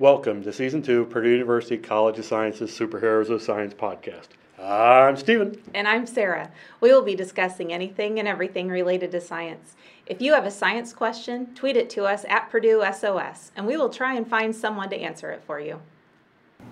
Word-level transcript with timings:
Welcome 0.00 0.42
to 0.44 0.52
Season 0.54 0.80
2 0.80 1.02
of 1.02 1.10
Purdue 1.10 1.28
University 1.28 1.76
College 1.76 2.18
of 2.18 2.24
Sciences 2.24 2.70
Superheroes 2.70 3.28
of 3.28 3.42
Science 3.42 3.74
podcast. 3.74 4.28
I'm 4.58 5.14
Stephen. 5.18 5.60
And 5.74 5.86
I'm 5.86 6.06
Sarah. 6.06 6.50
We 6.80 6.90
will 6.90 7.02
be 7.02 7.14
discussing 7.14 7.70
anything 7.70 8.18
and 8.18 8.26
everything 8.26 8.70
related 8.70 9.10
to 9.12 9.20
science. 9.20 9.76
If 10.06 10.22
you 10.22 10.32
have 10.32 10.46
a 10.46 10.50
science 10.50 10.94
question, 10.94 11.54
tweet 11.54 11.76
it 11.76 11.90
to 11.90 12.04
us 12.06 12.24
at 12.30 12.48
Purdue 12.48 12.82
SOS, 12.82 13.52
and 13.54 13.66
we 13.66 13.76
will 13.76 13.90
try 13.90 14.14
and 14.14 14.26
find 14.26 14.56
someone 14.56 14.88
to 14.88 14.96
answer 14.98 15.32
it 15.32 15.44
for 15.46 15.60
you. 15.60 15.82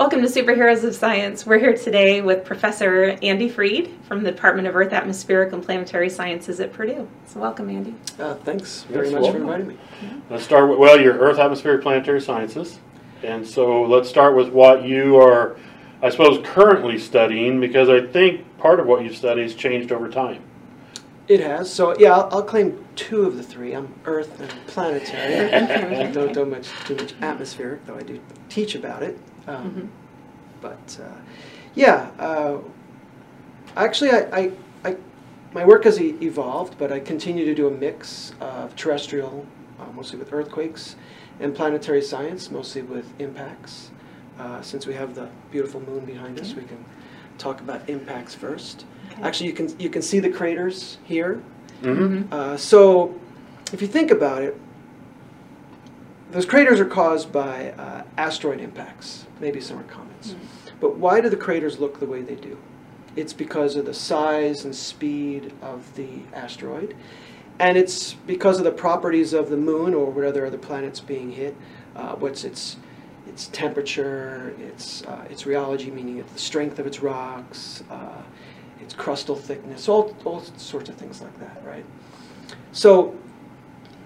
Welcome 0.00 0.22
to 0.22 0.28
Superheroes 0.28 0.82
of 0.82 0.94
Science. 0.94 1.44
We're 1.44 1.58
here 1.58 1.76
today 1.76 2.22
with 2.22 2.46
Professor 2.46 3.18
Andy 3.22 3.50
Freed 3.50 3.94
from 4.04 4.22
the 4.22 4.30
Department 4.30 4.68
of 4.68 4.74
Earth, 4.74 4.94
Atmospheric, 4.94 5.52
and 5.52 5.62
Planetary 5.62 6.08
Sciences 6.08 6.60
at 6.60 6.72
Purdue. 6.72 7.06
So, 7.26 7.40
welcome, 7.40 7.68
Andy. 7.68 7.94
Uh, 8.18 8.36
thanks 8.36 8.84
very 8.84 9.10
Yes, 9.10 9.12
much 9.12 9.22
welcome. 9.24 9.42
for 9.46 9.54
inviting 9.54 9.68
me. 9.68 9.78
Let's 10.30 10.44
start 10.44 10.70
with, 10.70 10.78
well, 10.78 10.98
your 10.98 11.18
Earth, 11.18 11.38
Atmospheric, 11.38 11.82
Planetary 11.82 12.22
Sciences. 12.22 12.78
And 13.22 13.46
so 13.46 13.82
let's 13.82 14.08
start 14.08 14.36
with 14.36 14.48
what 14.50 14.84
you 14.84 15.16
are, 15.16 15.56
I 16.02 16.10
suppose, 16.10 16.40
currently 16.46 16.98
studying, 16.98 17.60
because 17.60 17.88
I 17.88 18.06
think 18.06 18.44
part 18.58 18.80
of 18.80 18.86
what 18.86 19.02
you 19.02 19.12
study 19.12 19.42
has 19.42 19.54
changed 19.54 19.92
over 19.92 20.08
time. 20.08 20.42
It 21.26 21.40
has. 21.40 21.70
So 21.72 21.94
yeah, 21.98 22.12
I'll, 22.12 22.28
I'll 22.32 22.42
claim 22.42 22.82
two 22.94 23.22
of 23.22 23.36
the 23.36 23.42
three. 23.42 23.74
I'm 23.74 23.92
Earth 24.06 24.40
and 24.40 24.50
planetary. 24.66 25.52
I 25.52 26.10
don't 26.12 26.32
do 26.32 26.46
much 26.46 26.68
too 26.86 26.94
much 26.96 27.12
atmospheric, 27.20 27.84
though 27.86 27.96
I 27.96 28.02
do 28.02 28.18
teach 28.48 28.74
about 28.74 29.02
it. 29.02 29.18
Um, 29.46 29.90
But 30.60 30.98
uh, 31.02 31.14
yeah, 31.74 32.10
uh, 32.18 32.58
actually, 33.76 34.10
I, 34.10 34.20
I, 34.32 34.52
I, 34.84 34.96
my 35.52 35.64
work 35.66 35.84
has 35.84 36.00
e- 36.00 36.16
evolved, 36.22 36.76
but 36.78 36.90
I 36.92 36.98
continue 36.98 37.44
to 37.44 37.54
do 37.54 37.68
a 37.68 37.70
mix 37.70 38.32
of 38.40 38.74
terrestrial, 38.74 39.46
uh, 39.78 39.84
mostly 39.92 40.18
with 40.18 40.32
earthquakes, 40.32 40.96
and 41.40 41.54
planetary 41.54 42.02
science, 42.02 42.50
mostly 42.50 42.82
with 42.82 43.06
impacts. 43.20 43.90
Uh, 44.38 44.62
since 44.62 44.86
we 44.86 44.94
have 44.94 45.14
the 45.14 45.28
beautiful 45.50 45.80
moon 45.80 46.04
behind 46.04 46.38
us, 46.38 46.54
we 46.54 46.62
can 46.62 46.84
talk 47.38 47.60
about 47.60 47.88
impacts 47.88 48.34
first. 48.34 48.84
Actually, 49.22 49.48
you 49.48 49.52
can 49.52 49.80
you 49.80 49.90
can 49.90 50.02
see 50.02 50.20
the 50.20 50.30
craters 50.30 50.98
here. 51.04 51.42
Mm-hmm. 51.82 52.32
Uh, 52.32 52.56
so, 52.56 53.18
if 53.72 53.82
you 53.82 53.88
think 53.88 54.10
about 54.10 54.42
it, 54.42 54.56
those 56.30 56.46
craters 56.46 56.78
are 56.78 56.84
caused 56.84 57.32
by 57.32 57.70
uh, 57.72 58.02
asteroid 58.16 58.60
impacts, 58.60 59.26
maybe 59.40 59.60
some 59.60 59.78
are 59.78 59.84
comets. 59.84 60.34
But 60.80 60.96
why 60.96 61.20
do 61.20 61.28
the 61.28 61.36
craters 61.36 61.78
look 61.78 61.98
the 61.98 62.06
way 62.06 62.22
they 62.22 62.34
do? 62.34 62.58
It's 63.16 63.32
because 63.32 63.74
of 63.76 63.86
the 63.86 63.94
size 63.94 64.64
and 64.64 64.74
speed 64.74 65.52
of 65.62 65.92
the 65.96 66.08
asteroid, 66.34 66.96
and 67.60 67.76
it's 67.76 68.14
because 68.14 68.58
of 68.58 68.64
the 68.64 68.72
properties 68.72 69.32
of 69.32 69.50
the 69.50 69.56
moon 69.56 69.94
or 69.94 70.10
whatever 70.10 70.46
other 70.46 70.58
planets 70.58 71.00
being 71.00 71.30
hit. 71.30 71.56
Uh, 71.96 72.14
what's 72.16 72.44
its 72.44 72.76
its 73.26 73.48
temperature, 73.48 74.54
its 74.58 75.04
uh, 75.04 75.24
its 75.28 75.44
rheology, 75.44 75.92
meaning 75.92 76.24
the 76.32 76.38
strength 76.38 76.78
of 76.78 76.86
its 76.86 77.00
rocks, 77.00 77.82
uh, 77.90 78.22
its 78.80 78.94
crustal 78.94 79.38
thickness, 79.38 79.88
all 79.88 80.16
all 80.24 80.42
sorts 80.56 80.88
of 80.88 80.96
things 80.96 81.20
like 81.20 81.38
that, 81.40 81.62
right? 81.64 81.84
So, 82.72 83.16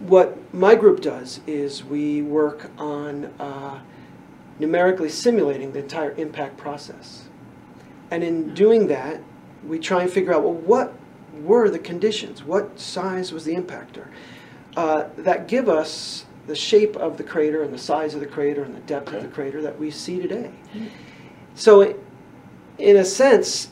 what 0.01 0.37
my 0.55 0.75
group 0.75 1.01
does 1.01 1.41
is 1.47 1.85
we 1.85 2.23
work 2.23 2.71
on 2.79 3.27
uh, 3.39 3.81
numerically 4.59 5.09
simulating 5.09 5.73
the 5.73 5.81
entire 5.81 6.13
impact 6.13 6.57
process. 6.57 7.29
And 8.11 8.23
in 8.23 8.55
doing 8.55 8.89
that, 8.89 9.23
we 9.67 9.79
try 9.79 10.03
and 10.03 10.11
figure 10.11 10.35
out 10.35 10.43
well, 10.43 10.53
what 10.53 10.95
were 11.45 11.69
the 11.71 11.79
conditions? 11.79 12.45
What 12.45 12.79
size 12.79 13.33
was 13.33 13.45
the 13.45 13.55
impactor? 13.55 14.09
Uh, 14.77 15.05
that 15.19 15.49
give 15.49 15.69
us 15.69 16.25
the 16.47 16.55
shape 16.55 16.97
of 16.97 17.19
the 17.19 17.23
crater 17.25 17.63
and 17.63 17.73
the 17.73 17.79
size 17.79 18.15
of 18.15 18.21
the 18.21 18.27
crater 18.27 18.63
and 18.65 18.75
the 18.75 18.81
depth 18.81 19.13
of 19.13 19.23
the 19.23 19.29
crater 19.29 19.63
that 19.63 19.79
we 19.79 19.91
see 19.91 20.21
today. 20.21 20.51
So, 21.55 21.95
in 22.79 22.97
a 22.97 23.05
sense, 23.05 23.69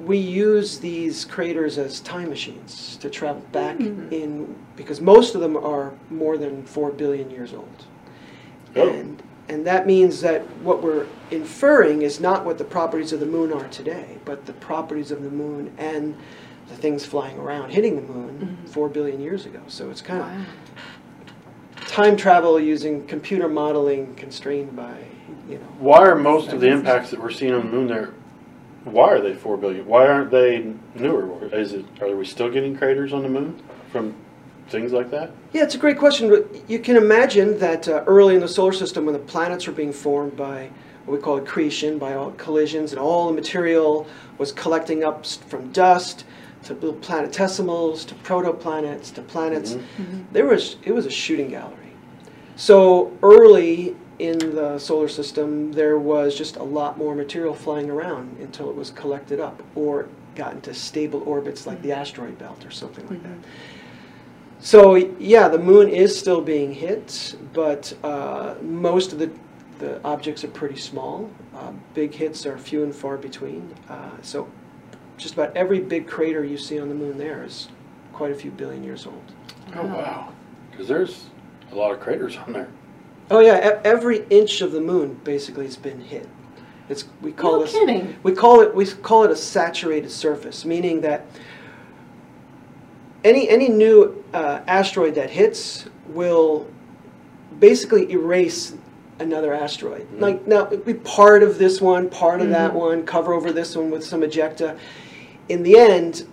we 0.00 0.16
use 0.16 0.78
these 0.78 1.24
craters 1.26 1.76
as 1.76 2.00
time 2.00 2.30
machines 2.30 2.96
to 2.98 3.10
travel 3.10 3.42
back 3.52 3.76
Mhm. 3.78 4.10
in 4.12 4.54
because 4.76 5.00
most 5.00 5.34
of 5.34 5.42
them 5.42 5.56
are 5.56 5.92
more 6.08 6.38
than 6.38 6.62
four 6.62 6.90
billion 6.90 7.30
years 7.30 7.52
old. 7.52 7.84
Oh. 8.76 8.88
And 8.88 9.22
and 9.48 9.66
that 9.66 9.84
means 9.84 10.20
that 10.20 10.42
what 10.62 10.80
we're 10.80 11.06
inferring 11.32 12.02
is 12.02 12.20
not 12.20 12.44
what 12.44 12.56
the 12.56 12.64
properties 12.64 13.12
of 13.12 13.18
the 13.18 13.26
moon 13.26 13.52
are 13.52 13.66
today, 13.68 14.18
but 14.24 14.46
the 14.46 14.52
properties 14.52 15.10
of 15.10 15.24
the 15.24 15.30
moon 15.30 15.72
and 15.76 16.14
the 16.70 16.76
things 16.76 17.04
flying 17.04 17.36
around 17.38 17.70
hitting 17.70 17.96
the 17.96 18.02
moon 18.12 18.56
Mhm. 18.64 18.68
four 18.70 18.88
billion 18.88 19.20
years 19.20 19.44
ago. 19.44 19.58
So 19.66 19.90
it's 19.90 20.00
kind 20.00 20.20
Wow. 20.20 20.26
of 20.28 21.88
time 21.88 22.16
travel 22.16 22.58
using 22.60 23.04
computer 23.06 23.48
modeling 23.48 24.14
constrained 24.16 24.74
by 24.76 24.92
you 25.48 25.56
know 25.56 25.64
Why 25.80 26.06
are 26.06 26.14
most 26.14 26.52
of 26.52 26.60
the 26.60 26.68
impacts 26.68 27.10
that 27.10 27.20
we're 27.20 27.30
seeing 27.30 27.52
on 27.52 27.62
the 27.66 27.72
moon 27.72 27.88
there, 27.88 28.10
why 28.84 29.10
are 29.10 29.20
they 29.20 29.34
4 29.34 29.56
billion? 29.56 29.86
Why 29.86 30.06
aren't 30.06 30.30
they 30.30 30.72
newer? 30.94 31.28
Is 31.52 31.72
it, 31.72 31.84
are 32.00 32.14
we 32.14 32.24
still 32.24 32.48
getting 32.50 32.76
craters 32.76 33.12
on 33.12 33.22
the 33.22 33.28
moon 33.28 33.60
from 33.90 34.14
things 34.68 34.92
like 34.92 35.10
that? 35.10 35.30
Yeah, 35.52 35.64
it's 35.64 35.74
a 35.74 35.78
great 35.78 35.98
question. 35.98 36.28
But 36.30 36.46
You 36.68 36.78
can 36.78 36.96
imagine 36.96 37.58
that 37.58 37.88
uh, 37.88 38.04
early 38.06 38.34
in 38.36 38.40
the 38.40 38.48
solar 38.48 38.72
system, 38.72 39.04
when 39.04 39.12
the 39.12 39.18
planets 39.18 39.66
were 39.66 39.72
being 39.72 39.92
formed 39.92 40.36
by 40.36 40.70
what 41.04 41.16
we 41.18 41.22
call 41.22 41.38
accretion, 41.38 41.98
by 41.98 42.14
all 42.14 42.30
collisions, 42.32 42.92
and 42.92 43.00
all 43.00 43.26
the 43.28 43.34
material 43.34 44.06
was 44.38 44.52
collecting 44.52 45.02
up 45.04 45.26
from 45.26 45.70
dust 45.72 46.24
to 46.64 46.74
little 46.74 46.94
planetesimals 46.94 48.06
to 48.06 48.14
protoplanets 48.16 49.12
to 49.14 49.22
planets. 49.22 49.74
Mhm. 49.74 50.24
There 50.32 50.46
was 50.46 50.76
it 50.84 50.92
was 50.92 51.06
a 51.06 51.10
shooting 51.10 51.48
gallery. 51.50 51.76
So 52.56 53.12
early 53.22 53.96
in 54.18 54.38
the 54.38 54.78
solar 54.78 55.08
system, 55.08 55.72
there 55.72 55.98
was 55.98 56.36
just 56.36 56.56
a 56.56 56.62
lot 56.62 56.98
more 56.98 57.14
material 57.14 57.54
flying 57.54 57.88
around 57.90 58.36
until 58.40 58.68
it 58.68 58.76
was 58.76 58.90
collected 58.90 59.40
up 59.40 59.62
or 59.74 60.08
got 60.36 60.52
into 60.52 60.74
stable 60.74 61.22
orbits 61.26 61.66
like 61.66 61.80
the 61.82 61.92
asteroid 61.92 62.38
belt 62.38 62.64
or 62.66 62.70
something 62.70 63.06
like 63.08 63.22
that. 63.22 63.38
So 64.60 64.94
yeah, 65.18 65.48
the 65.48 65.58
moon 65.58 65.88
is 65.88 66.18
still 66.18 66.42
being 66.42 66.72
hit, 66.74 67.34
but 67.54 67.94
uh, 68.04 68.54
most 68.62 69.12
of 69.12 69.18
the 69.18 69.30
the 69.78 69.98
objects 70.04 70.44
are 70.44 70.48
pretty 70.48 70.76
small. 70.76 71.30
Uh, 71.56 71.72
big 71.94 72.12
hits 72.12 72.44
are 72.44 72.58
few 72.58 72.82
and 72.82 72.94
far 72.94 73.16
between. 73.16 73.74
Uh, 73.88 74.10
so 74.20 74.46
just 75.20 75.34
about 75.34 75.54
every 75.56 75.78
big 75.80 76.06
crater 76.08 76.42
you 76.44 76.56
see 76.56 76.80
on 76.80 76.88
the 76.88 76.94
moon 76.94 77.18
there 77.18 77.44
is 77.44 77.68
quite 78.12 78.32
a 78.32 78.34
few 78.34 78.50
billion 78.50 78.82
years 78.82 79.06
old. 79.06 79.22
Oh, 79.76 79.84
wow. 79.86 80.32
Because 80.70 80.88
there's 80.88 81.26
a 81.70 81.74
lot 81.74 81.92
of 81.92 82.00
craters 82.00 82.36
on 82.38 82.52
there. 82.52 82.68
Oh 83.30 83.38
yeah, 83.40 83.76
e- 83.76 83.80
every 83.84 84.24
inch 84.30 84.60
of 84.60 84.72
the 84.72 84.80
moon 84.80 85.20
basically 85.22 85.64
has 85.66 85.76
been 85.76 86.00
hit. 86.00 86.26
It's 86.88 87.04
we 87.22 87.30
call 87.30 87.58
No 87.58 87.62
this 87.62 87.72
kidding. 87.72 88.16
we 88.24 88.32
call 88.32 88.60
it 88.62 88.74
we 88.74 88.84
call 88.86 89.22
it 89.22 89.30
a 89.30 89.36
saturated 89.36 90.10
surface, 90.10 90.64
meaning 90.64 91.02
that 91.02 91.24
any 93.22 93.48
any 93.48 93.68
new 93.68 94.24
uh, 94.34 94.60
asteroid 94.66 95.14
that 95.14 95.30
hits 95.30 95.84
will 96.08 96.66
basically 97.60 98.10
erase 98.10 98.74
another 99.20 99.52
asteroid. 99.54 100.08
Mhm. 100.16 100.20
Like 100.20 100.46
now, 100.48 100.66
it'd 100.66 100.84
be 100.84 100.94
part 100.94 101.44
of 101.44 101.58
this 101.58 101.80
one, 101.80 102.08
part 102.08 102.40
of 102.40 102.48
that 102.48 102.72
Mhm. 102.72 102.76
one, 102.76 103.02
cover 103.04 103.32
over 103.32 103.52
this 103.52 103.76
one 103.76 103.90
with 103.92 104.02
some 104.04 104.22
ejecta. 104.22 104.76
In 105.50 105.64
the 105.64 105.76
end, 105.76 106.28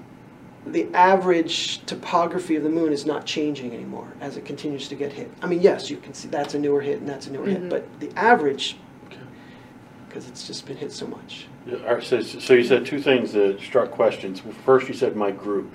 the 0.67 0.87
average 0.93 1.83
topography 1.87 2.55
of 2.55 2.61
the 2.61 2.69
moon 2.69 2.93
is 2.93 3.03
not 3.03 3.25
changing 3.25 3.73
anymore 3.73 4.07
as 4.21 4.37
it 4.37 4.45
continues 4.45 4.87
to 4.89 4.95
get 4.95 5.11
hit. 5.11 5.31
I 5.41 5.47
mean, 5.47 5.59
yes, 5.59 5.89
you 5.89 5.97
can 5.97 6.13
see 6.13 6.27
that's 6.27 6.53
a 6.53 6.59
newer 6.59 6.81
hit 6.81 6.99
and 6.99 7.09
that's 7.09 7.25
a 7.25 7.31
newer 7.31 7.47
Mhm. 7.47 7.51
hit, 7.51 7.69
but 7.69 7.99
the 7.99 8.11
average, 8.15 8.77
Okay. 9.07 9.17
because 10.07 10.27
it's 10.29 10.45
just 10.45 10.67
been 10.67 10.77
hit 10.77 10.91
so 10.91 11.07
much. 11.07 11.47
Yeah, 11.65 11.99
so, 11.99 12.21
so 12.21 12.53
you 12.53 12.63
said 12.63 12.85
two 12.85 12.99
things 13.01 13.33
that 13.33 13.59
struck 13.59 13.89
questions. 13.89 14.39
First, 14.63 14.87
you 14.87 14.93
said 14.93 15.15
my 15.15 15.31
group. 15.31 15.73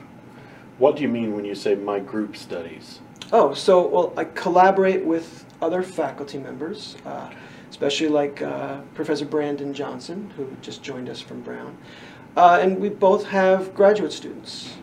What 0.78 0.94
do 0.94 1.02
you 1.02 1.08
mean 1.08 1.34
when 1.34 1.44
you 1.44 1.56
say 1.56 1.74
my 1.74 1.98
group 1.98 2.36
studies? 2.36 3.00
Oh, 3.32 3.54
so 3.54 3.84
well, 3.88 4.12
I 4.16 4.22
collaborate 4.24 5.04
with 5.04 5.44
other 5.60 5.82
faculty 5.82 6.38
members, 6.38 6.96
uh, 7.04 7.28
especially 7.70 8.08
like 8.08 8.40
uh, 8.40 8.82
Professor 8.94 9.24
Brandon 9.24 9.74
Johnson, 9.74 10.30
who 10.36 10.46
just 10.60 10.82
joined 10.84 11.08
us 11.08 11.20
from 11.20 11.40
Brown, 11.40 11.76
uh, 12.36 12.58
and 12.60 12.78
we 12.78 12.88
both 12.88 13.26
have 13.26 13.74
graduate 13.74 14.12
students 14.12 14.76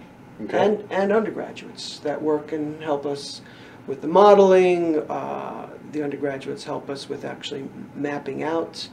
Okay. 0.43 0.65
and 0.65 0.83
and 0.91 1.11
undergraduates 1.11 1.99
that 1.99 2.21
work 2.21 2.51
and 2.53 2.81
help 2.81 3.05
us 3.05 3.41
with 3.87 4.01
the 4.01 4.07
modeling. 4.07 4.99
Uh, 5.09 5.67
the 5.91 6.03
undergraduates 6.03 6.63
help 6.63 6.89
us 6.89 7.09
with 7.09 7.25
actually 7.25 7.67
mapping 7.95 8.43
out 8.43 8.87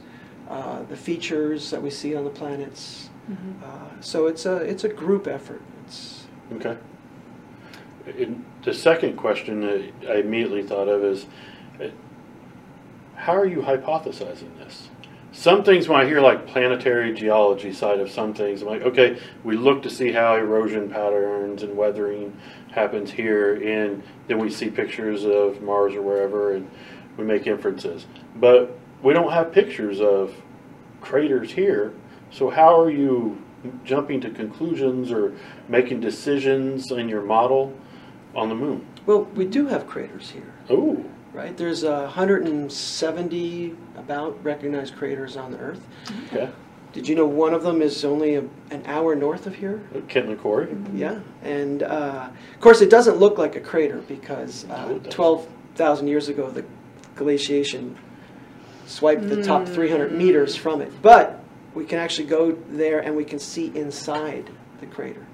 uh, 0.49 0.83
the 0.83 0.97
features 0.97 1.69
that 1.71 1.81
we 1.81 1.89
see 1.89 2.15
on 2.15 2.23
the 2.23 2.29
planets. 2.29 3.09
Mhm. 3.29 3.63
Uh, 3.63 4.01
so 4.01 4.27
it's 4.27 4.45
a 4.45 4.57
it's 4.57 4.83
a 4.83 4.89
group 4.89 5.27
effort. 5.27 5.61
It's 5.85 6.25
Okay. 6.53 6.75
And 8.19 8.43
the 8.63 8.73
second 8.73 9.17
question 9.17 9.61
that 9.61 9.81
I 10.09 10.15
immediately 10.19 10.63
thought 10.63 10.87
of 10.87 11.03
is, 11.03 11.25
uh, 11.81 11.87
how 13.15 13.35
are 13.35 13.45
you 13.45 13.61
hypothesizing 13.61 14.57
this? 14.57 14.89
Some 15.37 15.63
things 15.63 15.87
when 15.87 16.01
I 16.01 16.05
hear 16.05 16.19
like 16.19 16.47
planetary 16.47 17.13
geology 17.13 17.71
side 17.71 17.99
of 17.99 18.09
some 18.09 18.33
things, 18.33 18.63
I'm 18.63 18.69
like, 18.69 18.81
okay, 18.81 19.19
we 19.43 19.55
look 19.55 19.83
to 19.83 19.89
see 19.89 20.11
how 20.11 20.35
erosion 20.35 20.89
patterns 20.89 21.61
and 21.61 21.77
weathering 21.77 22.35
happens 22.71 23.11
here, 23.11 23.53
and 23.53 24.01
then 24.27 24.39
we 24.39 24.49
see 24.49 24.71
pictures 24.71 25.25
of 25.25 25.61
Mars 25.61 25.93
or 25.93 26.01
wherever, 26.01 26.55
and 26.55 26.67
we 27.17 27.23
make 27.23 27.45
inferences. 27.45 28.07
But 28.37 28.79
we 29.03 29.13
don't 29.13 29.31
have 29.31 29.51
pictures 29.51 30.01
of 30.01 30.33
craters 31.01 31.51
here, 31.51 31.93
so 32.31 32.49
how 32.49 32.75
are 32.79 32.89
you 32.89 33.39
jumping 33.85 34.19
to 34.21 34.31
conclusions 34.31 35.11
or 35.11 35.33
making 35.69 35.99
decisions 35.99 36.89
in 36.89 37.07
your 37.07 37.21
model 37.21 37.75
on 38.33 38.49
the 38.49 38.55
moon? 38.55 38.87
Well, 39.05 39.25
we 39.35 39.45
do 39.45 39.67
have 39.67 39.85
craters 39.85 40.31
here, 40.31 40.55
Oh, 40.67 41.05
right? 41.37 41.55
There's 41.55 41.83
uh, 41.83 42.01
170 42.01 43.75
about 43.95 44.43
recognized 44.43 44.95
craters 44.95 45.37
on 45.37 45.51
the 45.51 45.59
Earth. 45.59 45.87
okay. 46.27 46.49
Did 46.93 47.07
you 47.07 47.13
know 47.13 47.27
one 47.27 47.53
of 47.53 47.61
them 47.61 47.83
is 47.83 48.03
only 48.03 48.35
a, 48.35 48.43
an 48.71 48.81
hour 48.87 49.13
north 49.13 49.45
of 49.45 49.53
here? 49.53 49.83
Kentland 50.07 50.41
Quarry. 50.41 50.75
Yeah, 50.95 51.19
and 51.43 51.83
uh, 51.83 52.29
of 52.53 52.59
course 52.59 52.81
it 52.81 52.89
doesn't 52.89 53.17
look 53.17 53.37
like 53.37 53.55
a 53.55 53.59
crater 53.59 53.99
because 54.07 54.65
uh, 54.65 54.87
it 54.89 55.03
doesn't. 55.03 55.11
12,000 55.11 56.07
years 56.07 56.27
ago 56.27 56.49
the 56.49 56.65
glaciation 57.15 57.95
swiped 58.87 59.29
the 59.29 59.43
top 59.43 59.67
300 59.67 60.11
meters 60.11 60.55
from 60.55 60.81
it. 60.81 60.91
But 61.03 61.43
we 61.75 61.85
can 61.85 61.99
actually 61.99 62.27
go 62.27 62.53
there 62.69 63.01
and 63.01 63.15
we 63.15 63.25
can 63.25 63.37
see 63.37 63.67
inside 63.75 64.49
the 64.79 64.87
crater. 64.87 65.27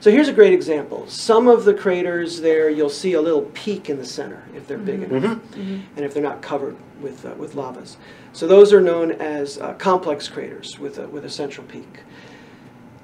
So 0.00 0.10
here's 0.12 0.28
a 0.28 0.32
great 0.32 0.52
example. 0.52 1.06
Some 1.08 1.48
of 1.48 1.64
the 1.64 1.74
craters 1.74 2.40
there, 2.40 2.70
you'll 2.70 2.88
see 2.88 3.14
a 3.14 3.20
little 3.20 3.42
peak 3.52 3.90
in 3.90 3.98
the 3.98 4.04
center 4.04 4.44
if 4.54 4.66
they're 4.68 4.78
big 4.78 5.02
enough, 5.02 5.38
Mhm. 5.56 5.80
and 5.96 6.04
if 6.04 6.14
they're 6.14 6.22
not 6.22 6.40
covered 6.40 6.76
with 7.00 7.24
uh, 7.26 7.30
with 7.36 7.54
lavas. 7.56 7.96
So 8.32 8.46
those 8.46 8.72
are 8.72 8.80
known 8.80 9.10
as 9.12 9.58
uh, 9.58 9.72
complex 9.74 10.28
craters 10.28 10.78
with 10.78 10.98
a 10.98 11.08
with 11.08 11.24
a 11.24 11.30
central 11.30 11.66
peak. 11.66 12.00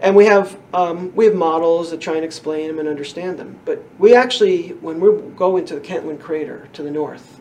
And 0.01 0.15
we 0.15 0.27
have 0.27 0.57
um, 0.73 1.13
we 1.17 1.25
have 1.25 1.35
models 1.35 1.91
that 1.91 2.01
try 2.01 2.15
and 2.15 2.25
explain 2.25 2.69
them 2.69 2.79
and 2.79 2.89
understand 2.89 3.39
them. 3.39 3.57
But 3.65 3.83
we 3.99 4.15
actually, 4.15 4.69
when 4.81 5.01
we 5.01 5.11
go 5.37 5.57
into 5.57 5.75
the 5.75 5.81
Kentland 5.81 6.21
crater 6.21 6.69
to 6.75 6.83
the 6.83 6.91
north, 6.91 7.41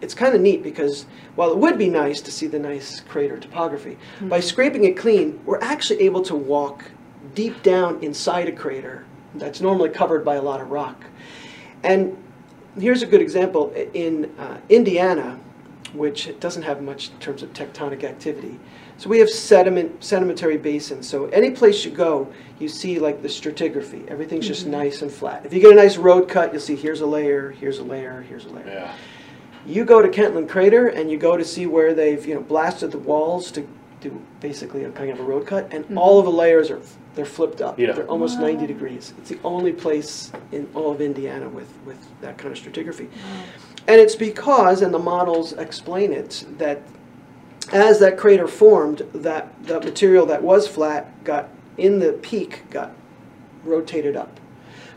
it's 0.00 0.14
kind 0.14 0.34
of 0.34 0.40
neat 0.40 0.62
because 0.62 1.06
while 1.34 1.50
it 1.50 1.58
would 1.58 1.76
be 1.78 1.88
nice 1.88 2.20
to 2.20 2.30
see 2.30 2.46
the 2.46 2.58
nice 2.58 3.00
crater 3.00 3.38
topography, 3.38 3.96
by 4.22 4.40
scraping 4.40 4.84
it 4.84 4.96
clean, 4.96 5.40
we're 5.44 5.60
actually 5.60 6.02
able 6.02 6.22
to 6.22 6.34
walk 6.36 6.84
deep 7.34 7.62
down 7.62 8.02
inside 8.02 8.48
a 8.48 8.52
crater 8.52 9.04
that's 9.34 9.60
normally 9.60 9.90
covered 9.90 10.24
by 10.24 10.36
a 10.36 10.42
lot 10.42 10.60
of 10.60 10.70
rock. 10.70 11.04
And 11.82 12.16
here's 12.78 13.02
a 13.02 13.06
good 13.06 13.20
example 13.20 13.72
in 13.94 14.32
uh, 14.38 14.58
Indiana, 14.68 15.38
which 15.92 16.38
doesn't 16.40 16.62
have 16.62 16.82
much 16.82 17.10
in 17.10 17.18
terms 17.18 17.42
of 17.42 17.52
tectonic 17.52 18.04
activity. 18.04 18.58
So 18.98 19.10
we 19.10 19.18
have 19.18 19.28
sediment, 19.28 20.02
sedimentary 20.02 20.56
basins. 20.56 21.06
So 21.08 21.26
any 21.26 21.50
place 21.50 21.84
you 21.84 21.90
go, 21.90 22.32
you 22.58 22.68
see 22.68 22.98
like 22.98 23.20
the 23.22 23.28
stratigraphy. 23.28 24.06
Everything's 24.08 24.46
just 24.46 24.66
nice 24.66 25.02
and 25.02 25.12
flat. 25.12 25.44
If 25.44 25.52
you 25.52 25.60
get 25.60 25.72
a 25.72 25.76
nice 25.76 25.96
road 25.96 26.28
cut, 26.28 26.52
you'll 26.52 26.62
see 26.62 26.76
here's 26.76 27.02
a 27.02 27.06
layer, 27.06 27.50
here's 27.50 27.78
a 27.78 27.84
layer, 27.84 28.22
here's 28.22 28.46
a 28.46 28.48
layer. 28.48 28.66
Yeah. 28.66 28.94
You 29.66 29.84
go 29.84 30.00
to 30.00 30.08
Kentland 30.08 30.48
Crater 30.48 30.88
and 30.88 31.10
you 31.10 31.18
go 31.18 31.36
to 31.36 31.44
see 31.44 31.66
where 31.66 31.92
they've 31.92 32.24
you 32.24 32.34
know 32.34 32.40
blasted 32.40 32.92
the 32.92 32.98
walls 32.98 33.50
to 33.52 33.68
do 34.00 34.22
basically 34.40 34.84
a 34.84 34.90
kind 34.90 35.10
of 35.10 35.20
a 35.20 35.22
road 35.22 35.46
cut, 35.46 35.72
and 35.72 35.98
all 35.98 36.18
of 36.18 36.24
the 36.24 36.30
layers 36.30 36.70
are 36.70 36.80
they're 37.16 37.24
flipped 37.24 37.60
up. 37.60 37.78
Yeah. 37.78 37.92
They're 37.92 38.06
almost 38.06 38.38
Wow. 38.38 38.46
90 38.46 38.66
degrees. 38.68 39.14
It's 39.18 39.30
the 39.30 39.38
only 39.42 39.72
place 39.72 40.30
in 40.52 40.68
all 40.74 40.92
of 40.92 41.00
Indiana 41.00 41.48
with 41.48 41.72
with 41.84 41.98
that 42.20 42.38
kind 42.38 42.56
of 42.56 42.62
stratigraphy, 42.62 43.08
and 43.88 44.00
it's 44.00 44.14
because 44.14 44.82
and 44.82 44.94
the 44.94 44.98
models 45.00 45.52
explain 45.54 46.12
it 46.12 46.44
that 46.58 46.82
as 47.72 47.98
that 47.98 48.16
crater 48.16 48.46
formed, 48.46 48.98
that 49.12 49.52
that 49.64 49.82
material 49.84 50.26
that 50.26 50.42
was 50.42 50.68
flat 50.68 51.24
got 51.24 51.48
in 51.78 51.98
the 51.98 52.12
peak 52.12 52.62
got 52.70 52.92
rotated 53.64 54.16
up. 54.16 54.38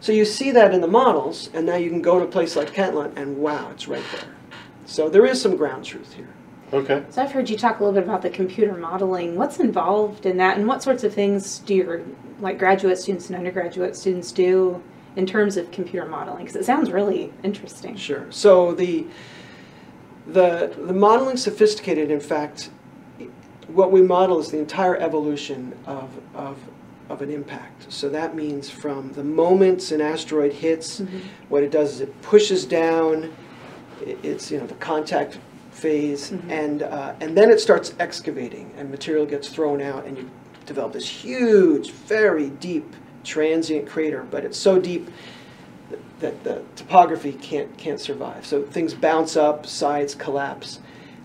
So 0.02 0.12
you 0.12 0.24
see 0.24 0.52
that 0.52 0.74
in 0.74 0.82
the 0.82 0.88
models, 0.88 1.50
and 1.54 1.66
now 1.66 1.76
you 1.76 1.90
can 1.90 2.02
go 2.02 2.20
to 2.20 2.26
a 2.26 2.28
place 2.28 2.56
like 2.56 2.74
Kentland, 2.74 3.18
and 3.18 3.38
wow, 3.38 3.70
it's 3.72 3.88
right 3.88 4.04
there. 4.14 4.30
So 4.86 5.10
there 5.10 5.26
is 5.26 5.42
some 5.42 5.56
ground 5.58 5.84
truth 5.86 6.14
here. 6.14 6.30
Okay. 6.72 7.04
So 7.10 7.22
I've 7.22 7.32
heard 7.32 7.50
you 7.50 7.58
talk 7.58 7.80
a 7.80 7.84
little 7.84 8.00
bit 8.00 8.04
about 8.04 8.22
the 8.22 8.30
computer 8.30 8.76
modeling. 8.76 9.36
What's 9.36 9.60
involved 9.60 10.26
in 10.26 10.38
that, 10.38 10.58
and 10.58 10.68
what 10.68 10.84
sorts 10.84 11.04
of 11.04 11.14
things 11.14 11.60
do 11.60 11.76
your 11.76 12.02
like 12.40 12.60
graduate 12.60 12.98
students 12.98 13.28
and 13.28 13.36
undergraduate 13.36 13.96
students 13.96 14.32
do 14.32 14.82
in 15.16 15.26
terms 15.26 15.58
of 15.58 15.72
computer 15.72 16.08
modeling? 16.08 16.46
Because 16.46 16.56
it 16.56 16.66
sounds 16.66 16.92
really 16.92 17.34
interesting. 17.44 17.96
Sure. 17.96 18.26
So 18.30 18.74
the 18.74 19.08
the 20.28 20.76
the 20.78 20.94
modeling 20.94 21.38
sophisticated. 21.38 22.12
In 22.12 22.20
fact, 22.20 22.70
what 23.68 23.92
we 23.92 24.02
model 24.02 24.40
is 24.40 24.50
the 24.52 24.60
entire 24.60 24.96
evolution 24.98 25.74
of 25.86 26.10
of 26.36 26.58
of 27.10 27.24
an 27.24 27.32
impact. 27.32 27.92
So 27.92 28.10
that 28.10 28.36
means 28.36 28.70
from 28.70 29.12
the 29.14 29.24
moments 29.24 29.92
an 29.92 30.00
asteroid 30.00 30.54
hits, 30.54 31.00
mm-hmm. 31.00 31.20
what 31.50 31.64
it 31.64 31.72
does 31.72 31.96
is 31.96 32.02
it 32.02 32.22
pushes 32.22 32.66
down. 32.66 33.34
It's 34.02 34.52
you 34.52 34.60
know 34.60 34.68
the 34.68 34.76
contact 34.76 35.40
phase, 35.80 36.32
and 36.50 36.84
uh, 36.84 37.14
and 37.22 37.38
then 37.38 37.50
it 37.50 37.60
starts 37.60 37.94
excavating, 38.00 38.72
and 38.78 38.90
material 38.92 39.26
gets 39.26 39.50
thrown 39.50 39.82
out, 39.82 40.06
and 40.06 40.18
you 40.18 40.30
develop 40.66 40.94
this 40.94 41.08
huge, 41.08 41.92
very 41.92 42.50
deep 42.50 42.96
transient 43.24 43.88
crater. 43.88 44.24
But 44.30 44.46
it's 44.46 44.58
so 44.58 44.80
deep 44.80 45.10
that 46.20 46.44
the 46.44 46.64
topography 46.76 47.34
can't 47.34 47.76
can't 47.78 48.00
survive. 48.00 48.46
So 48.46 48.64
things 48.64 48.94
bounce 48.94 49.38
up, 49.38 49.66
sides 49.66 50.14
collapse. 50.16 50.80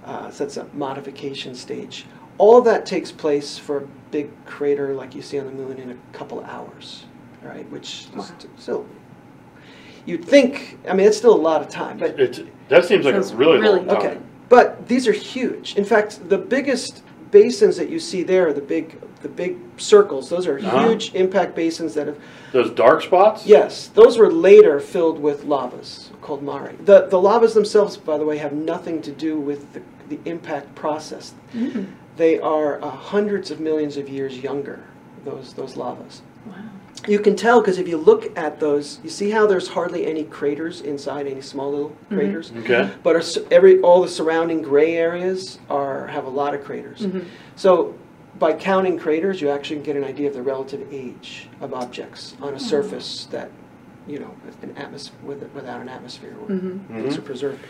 Uh, 0.04 0.30
so 0.30 0.44
that's 0.44 0.56
a 0.58 0.66
modification 0.74 1.54
stage. 1.54 2.04
All 2.38 2.58
of 2.58 2.64
that 2.66 2.84
takes 2.84 3.10
place 3.10 3.56
for 3.56 3.78
a 3.78 3.86
big 4.10 4.28
crater 4.44 4.94
like 4.94 5.14
you 5.14 5.22
see 5.22 5.38
on 5.38 5.46
the 5.46 5.52
moon 5.52 5.78
in 5.78 5.90
a 5.90 5.96
couple 6.16 6.42
hours, 6.44 7.04
right? 7.42 7.68
Which 7.70 8.08
is 8.08 8.10
Wow. 8.14 8.26
still 8.58 8.86
you'd 10.06 10.24
think. 10.24 10.78
I 10.88 10.92
mean, 10.92 11.06
it's 11.06 11.16
still 11.16 11.34
a 11.34 11.44
lot 11.50 11.62
of 11.62 11.68
time, 11.68 11.96
but 11.98 12.20
It's, 12.20 12.40
that 12.68 12.84
seems 12.84 13.04
like 13.06 13.14
Sounds 13.14 13.30
a 13.30 13.36
really, 13.36 13.58
really- 13.58 13.80
long 13.80 13.86
time. 13.86 13.96
Okay, 13.96 14.18
but 14.18 14.22
these 14.86 15.06
are 15.08 15.12
huge. 15.12 15.76
In 15.76 15.84
fact, 15.84 16.28
the 16.28 16.38
biggest 16.38 17.02
basins 17.30 17.76
that 17.76 17.88
you 17.90 17.98
see 17.98 18.22
there, 18.22 18.52
the 18.52 18.60
big, 18.60 19.00
the 19.22 19.28
big 19.28 19.56
circles, 19.76 20.28
those 20.30 20.46
are 20.46 20.58
Uh-huh. 20.58 20.88
huge 20.88 21.14
impact 21.14 21.54
basins 21.56 21.94
that 21.94 22.06
have. 22.06 22.16
Those 22.52 22.70
dark 22.70 23.02
spots? 23.02 23.44
Yes, 23.46 23.88
those 23.88 24.18
were 24.18 24.30
later 24.30 24.78
filled 24.80 25.18
with 25.18 25.44
lavas 25.44 26.10
called 26.22 26.42
mare. 26.42 26.72
The 26.84 27.06
the 27.08 27.20
lavas 27.20 27.54
themselves, 27.54 27.96
by 27.96 28.18
the 28.18 28.24
way, 28.24 28.38
have 28.38 28.52
nothing 28.52 29.02
to 29.02 29.10
do 29.10 29.38
with 29.38 29.72
the 29.72 29.80
the 30.08 30.18
impact 30.26 30.74
process. 30.74 31.34
Mm. 31.54 31.86
They 32.16 32.38
are 32.38 32.80
uh, 32.82 32.90
hundreds 32.90 33.50
of 33.50 33.58
millions 33.58 33.96
of 33.96 34.08
years 34.08 34.38
younger. 34.38 34.78
Those 35.24 35.54
those 35.54 35.76
lavas. 35.76 36.22
Wow. 36.46 36.54
You 37.06 37.18
can 37.18 37.36
tell 37.36 37.60
because 37.60 37.78
if 37.78 37.86
you 37.88 37.96
look 37.96 38.36
at 38.38 38.60
those, 38.60 38.98
you 39.02 39.10
see 39.10 39.30
how 39.30 39.46
there's 39.46 39.68
hardly 39.68 40.06
any 40.06 40.24
craters 40.24 40.80
inside, 40.80 41.26
any 41.26 41.40
small 41.42 41.70
little 41.70 41.96
craters. 42.08 42.52
Okay. 42.60 42.90
But 43.02 43.16
are, 43.16 43.22
every 43.50 43.80
all 43.80 44.00
the 44.02 44.08
surrounding 44.08 44.62
gray 44.62 44.96
areas 44.96 45.58
are 45.68 46.06
have 46.06 46.24
a 46.24 46.30
lot 46.30 46.54
of 46.54 46.64
craters. 46.64 47.00
Mhm. 47.00 47.24
So 47.56 47.94
by 48.38 48.52
counting 48.54 48.98
craters, 48.98 49.40
you 49.40 49.48
actually 49.50 49.80
get 49.80 49.96
an 49.96 50.04
idea 50.04 50.28
of 50.28 50.34
the 50.34 50.42
relative 50.42 50.86
age 50.92 51.48
of 51.60 51.74
objects 51.74 52.34
on 52.40 52.54
a 52.54 52.58
surface 52.58 53.26
that, 53.30 53.50
you 54.08 54.18
know, 54.18 54.30
an 54.62 54.70
atmos- 54.74 55.10
with, 55.22 55.42
without 55.54 55.80
an 55.80 55.88
atmosphere 55.88 56.34
where 56.40 56.58
Mhm. 56.58 56.86
things 56.88 57.18
are 57.18 57.22
preserved. 57.22 57.60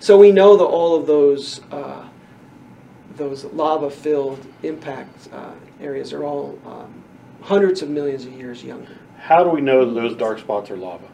So 0.00 0.18
we 0.18 0.32
know 0.32 0.56
that 0.56 0.64
all 0.64 0.94
of 0.96 1.06
those 1.06 1.60
uh, 1.72 2.04
those 3.16 3.44
lava-filled 3.44 4.38
impact 4.62 5.28
uh, 5.32 5.50
areas 5.82 6.12
are 6.14 6.24
all 6.24 6.58
um, 6.66 7.01
hundreds 7.42 7.82
of 7.82 7.88
millions 7.88 8.24
of 8.24 8.32
years 8.32 8.62
younger. 8.64 8.96
How 9.18 9.44
do 9.44 9.50
we 9.50 9.60
know 9.60 9.84
that 9.84 9.92
those 9.94 10.16
dark 10.16 10.38
spots 10.38 10.70
are 10.70 10.76
lava? 10.76 11.04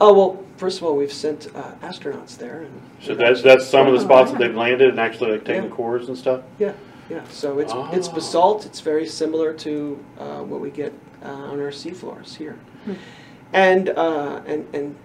Oh 0.00 0.12
well, 0.12 0.44
first 0.56 0.78
of 0.78 0.84
all, 0.84 0.96
we've 0.96 1.12
sent 1.12 1.48
uh, 1.54 1.72
astronauts 1.82 2.36
there, 2.36 2.62
and 2.62 2.82
So 3.00 3.14
that's, 3.14 3.42
that's 3.42 3.66
some 3.66 3.86
of 3.86 3.92
the 3.92 4.00
Oh, 4.00 4.04
spots 4.04 4.32
that 4.32 4.40
they've 4.40 4.54
landed 4.54 4.88
and 4.90 4.98
actually 5.00 5.32
like 5.32 5.44
taken 5.44 5.64
Yeah. 5.64 5.70
cores 5.70 6.08
and 6.08 6.18
stuff? 6.18 6.42
Yeah, 6.58 6.72
yeah. 7.08 7.22
So 7.30 7.58
it's 7.58 7.72
it's 7.92 8.08
Oh. 8.08 8.12
basalt. 8.12 8.66
It's 8.66 8.80
very 8.80 9.06
similar 9.06 9.52
to 9.54 10.04
uh, 10.18 10.40
what 10.42 10.60
we 10.60 10.70
get 10.70 10.92
uh, 11.24 11.28
on 11.28 11.60
our 11.60 11.70
seafloors 11.70 12.34
here, 12.34 12.58
Hmm. 12.84 12.92
and 13.52 13.88
uh, 13.90 14.40
and 14.46 14.66
and 14.74 14.96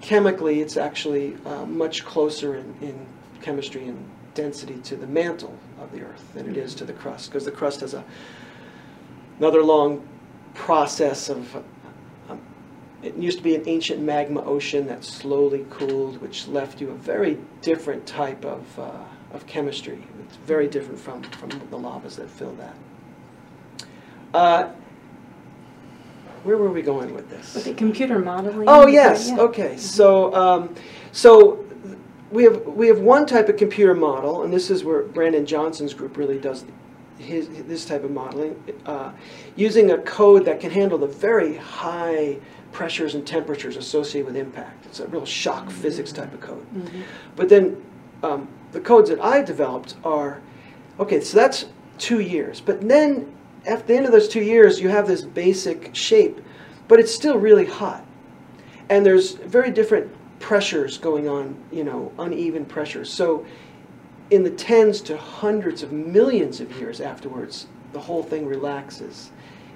chemically, 0.00 0.60
it's 0.60 0.76
actually 0.76 1.36
uh, 1.44 1.66
much 1.66 2.04
closer 2.04 2.54
in, 2.54 2.74
in 2.80 3.06
chemistry 3.42 3.84
and 3.86 3.98
density 4.34 4.76
to 4.84 4.96
the 4.96 5.06
mantle 5.06 5.54
of 5.82 5.90
the 5.92 6.00
Earth 6.02 6.24
than 6.34 6.48
it 6.48 6.56
is 6.56 6.74
to 6.76 6.84
the 6.84 6.92
crust, 6.92 7.28
because 7.30 7.44
the 7.44 7.50
crust 7.50 7.80
has 7.80 7.92
a 7.94 8.04
another 9.40 9.62
long 9.62 10.06
process 10.54 11.28
of. 11.30 11.56
Um, 12.28 12.40
it 13.02 13.16
used 13.16 13.38
to 13.38 13.44
be 13.44 13.54
an 13.54 13.62
ancient 13.66 14.00
magma 14.00 14.44
ocean 14.44 14.86
that 14.86 15.04
slowly 15.04 15.66
cooled, 15.70 16.20
which 16.20 16.46
left 16.46 16.80
you 16.80 16.90
a 16.90 16.94
very 16.94 17.38
different 17.62 18.06
type 18.06 18.44
of, 18.44 18.78
uh, 18.78 18.92
of 19.32 19.46
chemistry. 19.46 20.04
It's 20.26 20.36
very 20.36 20.68
different 20.68 21.00
from, 21.00 21.22
from 21.22 21.48
the 21.70 21.78
lavas 21.78 22.16
that 22.16 22.28
fill 22.28 22.54
that. 22.56 22.76
Uh, 24.34 24.72
where 26.44 26.58
were 26.58 26.70
we 26.70 26.82
going 26.82 27.14
with 27.14 27.30
this? 27.30 27.54
With 27.54 27.64
the 27.64 27.74
computer 27.74 28.18
modeling. 28.18 28.68
Oh 28.68 28.86
yes. 28.86 29.28
yeah. 29.28 29.40
Okay. 29.40 29.76
So 29.76 30.32
um, 30.34 30.74
so 31.12 31.64
we 32.30 32.44
have 32.44 32.64
we 32.66 32.86
have 32.88 33.00
one 33.00 33.26
type 33.26 33.48
of 33.48 33.56
computer 33.56 33.94
model, 33.94 34.42
and 34.42 34.52
this 34.52 34.70
is 34.70 34.84
where 34.84 35.02
Brandon 35.02 35.44
Johnson's 35.44 35.94
group 35.94 36.16
really 36.16 36.38
does 36.38 36.64
his 37.20 37.48
this 37.66 37.84
type 37.84 38.04
of 38.04 38.10
modeling, 38.10 38.62
uh, 38.86 39.12
using 39.56 39.90
a 39.90 39.98
code 39.98 40.44
that 40.44 40.60
can 40.60 40.70
handle 40.70 40.98
the 40.98 41.06
very 41.06 41.56
high 41.56 42.38
pressures 42.72 43.14
and 43.14 43.26
temperatures 43.26 43.76
associated 43.76 44.26
with 44.26 44.36
impact. 44.36 44.86
It's 44.86 45.00
a 45.00 45.06
real 45.08 45.26
shock 45.26 45.70
physics 45.70 46.12
type 46.12 46.32
of 46.32 46.40
code. 46.40 46.66
But 47.36 47.48
then 47.48 47.82
um, 48.22 48.48
the 48.72 48.80
codes 48.80 49.10
that 49.10 49.20
I 49.20 49.42
developed 49.42 49.96
are 50.04 50.40
okay, 50.98 51.20
so 51.20 51.36
that's 51.36 51.66
two 51.98 52.20
years. 52.20 52.60
But 52.60 52.86
then 52.86 53.32
at 53.66 53.86
the 53.86 53.94
end 53.94 54.06
of 54.06 54.12
those 54.12 54.28
two 54.28 54.42
years, 54.42 54.80
you 54.80 54.88
have 54.88 55.06
this 55.06 55.22
basic 55.22 55.94
shape, 55.94 56.40
but 56.88 56.98
it's 56.98 57.14
still 57.14 57.38
really 57.38 57.66
hot. 57.66 58.04
And 58.88 59.04
there's 59.04 59.32
very 59.32 59.70
different 59.70 60.10
pressures 60.40 60.98
going 60.98 61.28
on, 61.28 61.56
you 61.70 61.84
know, 61.84 62.12
uneven 62.18 62.64
pressures. 62.64 63.12
So 63.12 63.46
in 64.30 64.42
the 64.42 64.50
tens 64.50 65.00
to 65.02 65.16
hundreds 65.16 65.82
of 65.82 65.92
millions 65.92 66.60
of 66.60 66.70
years 66.78 67.00
afterwards, 67.00 67.66
the 67.92 67.98
whole 68.00 68.22
thing 68.22 68.46
relaxes. 68.46 69.30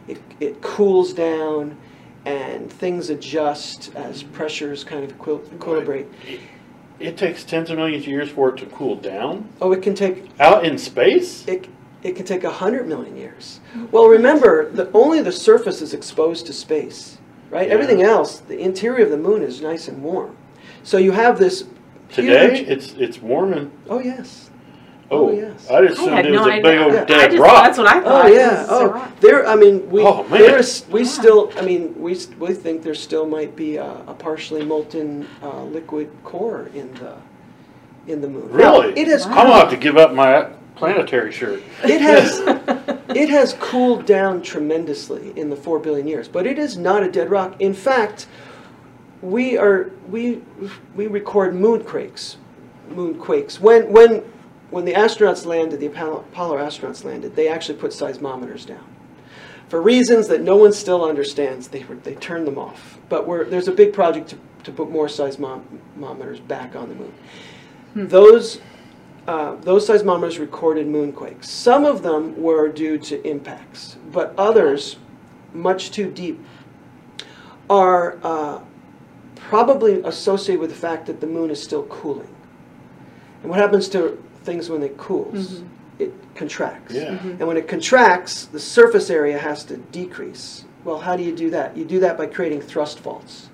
It, 0.07 0.21
it 0.41 0.61
cools 0.63 1.13
down 1.13 1.77
and 2.27 2.73
things 2.73 3.11
adjust 3.11 3.95
as 3.97 4.23
pressures 4.23 4.85
kind 4.85 5.05
of 5.05 5.17
equilibrate. 5.19 6.07
It- 6.27 6.41
It 7.01 7.17
takes 7.17 7.43
tens 7.43 7.71
of 7.71 7.77
millions 7.77 8.05
of 8.05 8.09
years 8.09 8.29
for 8.31 8.51
it 8.51 8.57
to 8.59 8.67
cool 8.67 8.95
down 8.95 9.49
Oh, 9.61 9.73
it 9.73 9.83
can 9.83 9.95
take 9.97 10.31
out 10.39 10.65
in 10.65 10.79
space. 10.79 11.45
it, 11.49 11.67
it 12.05 12.15
can 12.15 12.25
take 12.25 12.45
a 12.45 12.51
hundred 12.51 12.87
million 12.87 13.17
years. 13.17 13.59
Well, 13.91 14.07
remember 14.07 14.71
that 14.71 14.91
only 14.95 15.21
the 15.21 15.33
surface 15.33 15.83
is 15.83 15.93
exposed 15.93 16.47
to 16.47 16.53
space, 16.53 17.19
right? 17.51 17.67
Yeah. 17.67 17.75
Everything 17.75 18.03
else, 18.03 18.39
the 18.41 18.59
interior 18.61 19.05
of 19.05 19.11
the 19.11 19.17
moon 19.17 19.43
is 19.43 19.61
nice 19.61 19.89
and 19.89 20.01
warm. 20.05 20.37
So 20.85 20.97
you 20.99 21.11
have 21.13 21.37
this 21.39 21.65
Today, 22.11 22.59
huge- 22.59 22.69
it's 22.69 22.93
it's 22.95 23.21
warming. 23.21 23.73
Oh 23.91 23.99
yes. 23.99 24.44
Oh, 25.15 25.29
Oh, 25.29 25.33
yes. 25.33 25.71
I 25.71 25.81
just 25.87 26.01
assumed 26.01 26.15
had 26.15 26.27
it 26.27 26.31
was 26.33 26.41
no 26.41 26.47
a 26.47 26.51
idea. 26.53 26.63
big 26.63 26.81
old 26.81 26.93
Yeah. 26.95 27.05
Dead 27.05 27.31
just, 27.31 27.43
rock. 27.43 27.65
That's 27.65 27.79
what 27.79 27.87
I 27.89 28.01
thought. 28.01 28.25
Oh 28.27 28.29
yeah. 28.29 28.67
Oh, 28.69 28.87
rock. 28.91 29.21
there. 29.21 29.47
I 29.47 29.55
mean, 29.57 29.89
we 29.91 30.03
Oh, 30.03 30.23
man. 30.25 30.41
there's 30.41 30.85
we 30.91 31.01
Yeah. 31.03 31.07
still. 31.07 31.53
I 31.57 31.63
mean, 31.63 31.95
we 31.99 32.17
we 32.39 32.53
think 32.55 32.83
there 32.83 32.95
still 32.95 33.27
might 33.27 33.55
be 33.57 33.77
a, 33.77 33.91
a 34.07 34.15
partially 34.15 34.65
molten 34.65 35.27
uh, 35.43 35.63
liquid 35.65 36.11
core 36.25 36.69
in 36.75 36.93
the 36.95 37.15
in 38.13 38.21
the 38.21 38.29
moon. 38.29 38.49
Now, 38.51 38.81
Really? 38.81 38.99
it 39.01 39.09
has 39.09 39.25
I'm 39.27 39.33
gonna 39.35 39.53
have 39.55 39.71
to 39.71 39.77
give 39.77 39.97
up 39.97 40.13
my 40.13 40.49
planetary 40.77 41.33
shirt. 41.33 41.63
it 41.85 42.01
has 42.01 42.41
it 43.09 43.29
has 43.31 43.55
cooled 43.61 44.05
down 44.07 44.43
tremendously 44.43 45.33
in 45.37 45.49
the 45.49 45.57
four 45.57 45.79
billion 45.79 46.07
years, 46.07 46.29
but 46.29 46.47
it 46.47 46.59
is 46.59 46.77
not 46.77 47.03
a 47.03 47.11
dead 47.11 47.31
rock. 47.31 47.55
In 47.61 47.73
fact, 47.73 48.27
we 49.23 49.57
are 49.57 49.91
we 50.11 50.43
we 50.95 51.07
record 51.07 51.55
moon 51.55 51.83
quakes, 51.83 52.37
moon 52.91 53.15
quakes 53.15 53.59
When 53.61 53.91
when 53.91 54.23
when 54.75 54.85
the 54.85 54.93
astronauts 54.93 55.47
landed, 55.47 55.79
the 55.79 55.87
Apollo, 55.87 56.59
astronauts 56.59 57.05
landed, 57.05 57.37
they 57.37 57.47
actually 57.47 57.79
put 57.79 57.93
seismometers 57.93 58.67
down. 58.67 58.85
For 59.69 59.81
reasons 59.81 60.27
that 60.27 60.43
no 60.43 60.57
one 60.57 60.73
still 60.73 61.05
understands, 61.05 61.69
they 61.69 61.85
were, 61.85 61.95
they 61.95 62.17
turned 62.17 62.45
them 62.45 62.59
off. 62.59 62.99
But 63.09 63.25
we're, 63.25 63.45
there's 63.45 63.69
a 63.69 63.73
big 63.73 63.93
project 63.93 64.31
to, 64.31 64.39
to 64.65 64.73
put 64.73 64.91
more 64.91 65.07
seismometers 65.07 66.45
back 66.49 66.75
on 66.75 66.89
the 66.89 66.97
moon. 66.97 67.15
Those 67.95 68.61
uh, 69.29 69.55
those 69.61 69.89
seismometers 69.89 70.41
recorded 70.41 70.89
moonquakes. 70.89 71.45
Some 71.45 71.85
of 71.85 72.03
them 72.03 72.43
were 72.43 72.69
due 72.69 72.99
to 72.99 73.25
impacts, 73.27 73.97
but 74.11 74.35
others, 74.37 74.97
much 75.55 75.93
too 75.93 76.11
deep, 76.11 76.45
are 77.71 78.19
uh, 78.25 78.61
probably 79.37 80.03
associated 80.03 80.61
with 80.61 80.71
the 80.71 80.77
fact 80.77 81.07
that 81.07 81.21
the 81.21 81.29
moon 81.29 81.51
is 81.51 81.63
still 81.63 81.85
cooling. 81.85 82.35
And 83.43 83.51
what 83.51 83.61
happens 83.61 83.89
to 83.91 84.21
things 84.45 84.69
when 84.69 84.83
it 84.83 84.97
cools? 84.97 85.63
It 85.99 86.13
contracts. 86.35 86.95
Yeah. 86.95 87.19
And 87.23 87.47
when 87.47 87.57
it 87.57 87.69
contracts, 87.69 88.47
the 88.47 88.61
surface 88.61 89.11
area 89.11 89.39
has 89.39 89.65
to 89.65 89.77
decrease. 89.77 90.65
Well, 90.85 90.99
how 90.99 91.17
do 91.17 91.23
you 91.23 91.35
do 91.35 91.51
that? 91.51 91.77
You 91.77 91.85
do 91.85 92.01
that 92.01 92.19
by 92.19 92.27
creating 92.27 92.61
thrust 92.61 93.01
faults. 93.01 93.49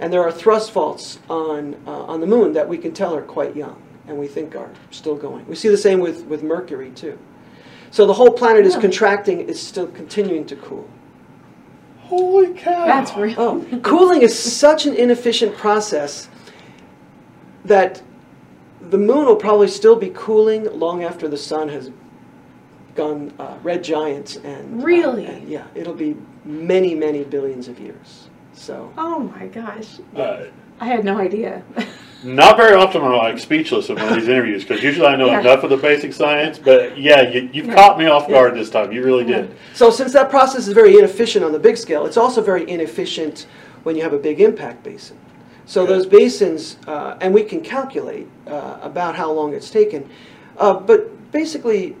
And 0.00 0.12
there 0.12 0.22
are 0.22 0.32
thrust 0.32 0.72
faults 0.72 1.18
on, 1.30 1.76
uh, 1.86 1.90
on 1.90 2.20
the 2.20 2.26
moon 2.26 2.52
that 2.52 2.68
we 2.68 2.76
can 2.76 2.92
tell 2.92 3.14
are 3.14 3.22
quite 3.22 3.56
young 3.56 3.80
and 4.06 4.18
we 4.18 4.26
think 4.26 4.54
are 4.54 4.70
still 4.90 5.14
going. 5.14 5.46
We 5.46 5.54
see 5.54 5.68
the 5.68 5.78
same 5.78 6.00
with, 6.00 6.24
with 6.26 6.42
Mercury, 6.42 6.90
too. 6.90 7.18
So 7.90 8.06
the 8.06 8.12
whole 8.12 8.32
planet 8.32 8.66
is 8.66 8.76
contracting, 8.76 9.48
it's 9.48 9.60
still 9.60 9.86
continuing 9.86 10.44
to 10.46 10.56
cool. 10.56 10.88
Holy 12.00 12.52
cow! 12.52 12.86
That's 12.86 13.16
real. 13.16 13.34
Oh, 13.38 13.80
cooling 13.82 14.22
is 14.22 14.36
such 14.36 14.84
an 14.84 14.94
inefficient 14.94 15.56
process 15.56 16.28
that 17.64 18.02
the 18.90 18.98
moon 18.98 19.26
will 19.26 19.36
probably 19.36 19.68
still 19.68 19.96
be 19.96 20.10
cooling 20.14 20.64
long 20.78 21.02
after 21.04 21.28
the 21.28 21.36
sun 21.36 21.68
has 21.68 21.90
gone 22.94 23.32
uh, 23.38 23.56
red 23.62 23.82
giant 23.82 24.36
and 24.44 24.80
uh, 24.80 24.84
Really? 24.84 25.26
and 25.26 25.48
yeah, 25.48 25.66
it'll 25.74 25.94
be 25.94 26.16
many 26.44 26.94
many 26.94 27.24
billions 27.24 27.68
of 27.68 27.78
years. 27.80 28.28
So 28.52 28.92
Oh 28.96 29.20
my 29.20 29.46
gosh. 29.48 29.98
Uh, 30.14 30.44
I 30.80 30.86
had 30.86 31.04
no 31.04 31.18
idea. 31.18 31.62
Not 32.24 32.56
very 32.56 32.74
often 32.74 33.02
I'm 33.02 33.12
I 33.12 33.16
like 33.16 33.38
speechless 33.38 33.90
in 33.90 33.96
one 33.96 34.08
of 34.08 34.14
these 34.14 34.28
interviews 34.28 34.64
because 34.64 34.82
usually 34.82 35.06
I 35.06 35.16
know 35.16 35.26
Yeah. 35.26 35.40
enough 35.40 35.62
of 35.62 35.70
the 35.70 35.76
basic 35.76 36.12
science. 36.12 36.58
But 36.58 36.96
yeah, 36.98 37.22
you, 37.22 37.50
you've 37.52 37.66
Yeah. 37.66 37.74
caught 37.74 37.98
me 37.98 38.06
off 38.06 38.28
guard 38.28 38.54
this 38.54 38.70
time. 38.70 38.92
You 38.92 39.04
really 39.04 39.24
did. 39.24 39.54
so 39.74 39.90
since 39.90 40.12
that 40.12 40.30
process 40.30 40.66
is 40.66 40.72
very 40.72 40.96
inefficient 40.98 41.44
on 41.44 41.52
the 41.52 41.58
big 41.58 41.76
scale, 41.76 42.06
it's 42.06 42.16
also 42.16 42.40
very 42.42 42.68
inefficient 42.68 43.46
when 43.82 43.94
you 43.96 44.02
have 44.02 44.12
a 44.14 44.18
big 44.18 44.40
impact 44.40 44.82
basin. 44.82 45.18
So 45.66 45.86
those 45.86 46.06
basins, 46.06 46.76
uh, 46.86 47.16
and 47.20 47.32
we 47.32 47.42
can 47.42 47.62
calculate 47.62 48.28
uh, 48.46 48.78
about 48.82 49.14
how 49.14 49.32
long 49.32 49.54
it's 49.54 49.70
taken, 49.70 50.08
uh, 50.58 50.74
but 50.74 51.32
basically, 51.32 51.96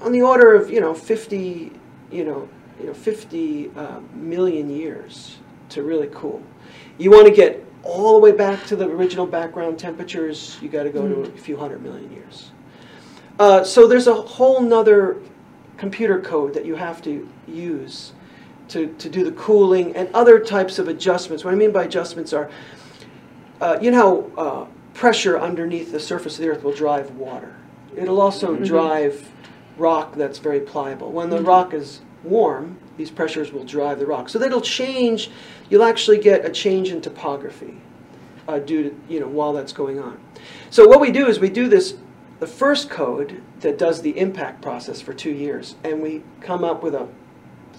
on 0.00 0.12
the 0.12 0.22
order 0.22 0.54
of 0.54 0.70
you 0.70 0.80
know 0.80 0.92
50, 0.92 1.72
you 2.10 2.24
know, 2.24 2.48
you 2.80 2.86
know 2.86 2.94
50 2.94 3.70
uh, 3.76 4.00
million 4.14 4.68
years 4.68 5.38
to 5.70 5.82
really 5.82 6.08
cool. 6.12 6.42
You 6.98 7.10
want 7.10 7.26
to 7.26 7.32
get 7.32 7.64
all 7.82 8.14
the 8.14 8.20
way 8.20 8.32
back 8.32 8.64
to 8.66 8.76
the 8.76 8.88
original 8.88 9.26
background 9.26 9.78
temperatures. 9.78 10.58
You 10.60 10.68
got 10.68 10.82
to 10.84 10.90
go 10.90 11.06
to 11.06 11.32
a 11.32 11.38
few 11.38 11.56
hundred 11.56 11.82
million 11.82 12.10
years. 12.12 12.50
Uh, 13.38 13.62
so 13.62 13.86
there's 13.86 14.06
a 14.06 14.14
whole 14.14 14.60
nother 14.60 15.18
computer 15.76 16.20
code 16.20 16.54
that 16.54 16.64
you 16.64 16.74
have 16.74 17.02
to 17.02 17.28
use 17.46 18.12
to, 18.68 18.88
to 18.94 19.08
do 19.08 19.24
the 19.24 19.32
cooling 19.32 19.94
and 19.96 20.08
other 20.14 20.38
types 20.38 20.78
of 20.78 20.88
adjustments. 20.88 21.44
What 21.44 21.54
I 21.54 21.56
mean 21.56 21.72
by 21.72 21.84
adjustments 21.84 22.32
are, 22.32 22.50
uh, 23.60 23.78
you 23.80 23.90
know, 23.90 24.30
how 24.36 24.42
uh, 24.42 24.66
pressure 24.94 25.38
underneath 25.38 25.92
the 25.92 26.00
surface 26.00 26.38
of 26.38 26.44
the 26.44 26.50
Earth 26.50 26.62
will 26.62 26.74
drive 26.74 27.10
water. 27.12 27.56
It'll 27.96 28.20
also 28.20 28.56
drive 28.56 29.30
rock 29.78 30.14
that's 30.14 30.38
very 30.38 30.60
pliable. 30.60 31.12
When 31.12 31.30
the 31.30 31.40
rock 31.40 31.74
is 31.74 32.00
warm, 32.24 32.78
these 32.96 33.10
pressures 33.10 33.52
will 33.52 33.64
drive 33.64 33.98
the 33.98 34.06
rock. 34.06 34.28
So 34.28 34.38
that'll 34.38 34.60
change. 34.60 35.30
You'll 35.70 35.84
actually 35.84 36.18
get 36.18 36.44
a 36.44 36.50
change 36.50 36.90
in 36.90 37.00
topography 37.00 37.80
uh, 38.48 38.58
due 38.58 38.90
to 38.90 38.96
you 39.08 39.20
know 39.20 39.28
while 39.28 39.52
that's 39.52 39.72
going 39.72 39.98
on. 40.00 40.18
So 40.70 40.86
what 40.86 41.00
we 41.00 41.10
do 41.10 41.26
is 41.26 41.38
we 41.38 41.50
do 41.50 41.68
this 41.68 41.96
the 42.38 42.46
first 42.46 42.90
code 42.90 43.42
that 43.60 43.78
does 43.78 44.02
the 44.02 44.18
impact 44.18 44.60
process 44.60 45.00
for 45.00 45.14
two 45.14 45.30
years, 45.30 45.76
and 45.84 46.02
we 46.02 46.22
come 46.40 46.64
up 46.64 46.82
with 46.82 46.94
a 46.94 47.08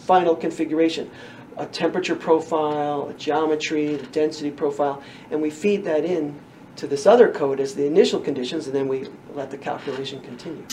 final 0.08 0.36
configuration, 0.36 1.12
a 1.58 1.66
temperature 1.66 2.16
profile, 2.16 3.10
a 3.10 3.14
geometry, 3.14 3.96
a 3.96 4.04
density 4.08 4.50
profile, 4.50 5.04
and 5.32 5.42
we 5.42 5.50
feed 5.50 5.84
that 5.84 6.06
in 6.06 6.34
to 6.78 6.88
this 6.88 7.06
other 7.06 7.30
code 7.30 7.60
as 7.60 7.76
the 7.76 7.86
initial 7.86 8.20
conditions, 8.20 8.68
and 8.68 8.76
then 8.76 8.88
we 8.88 9.08
let 9.34 9.52
the 9.52 9.58
calculation 9.58 10.22
continue. 10.22 10.66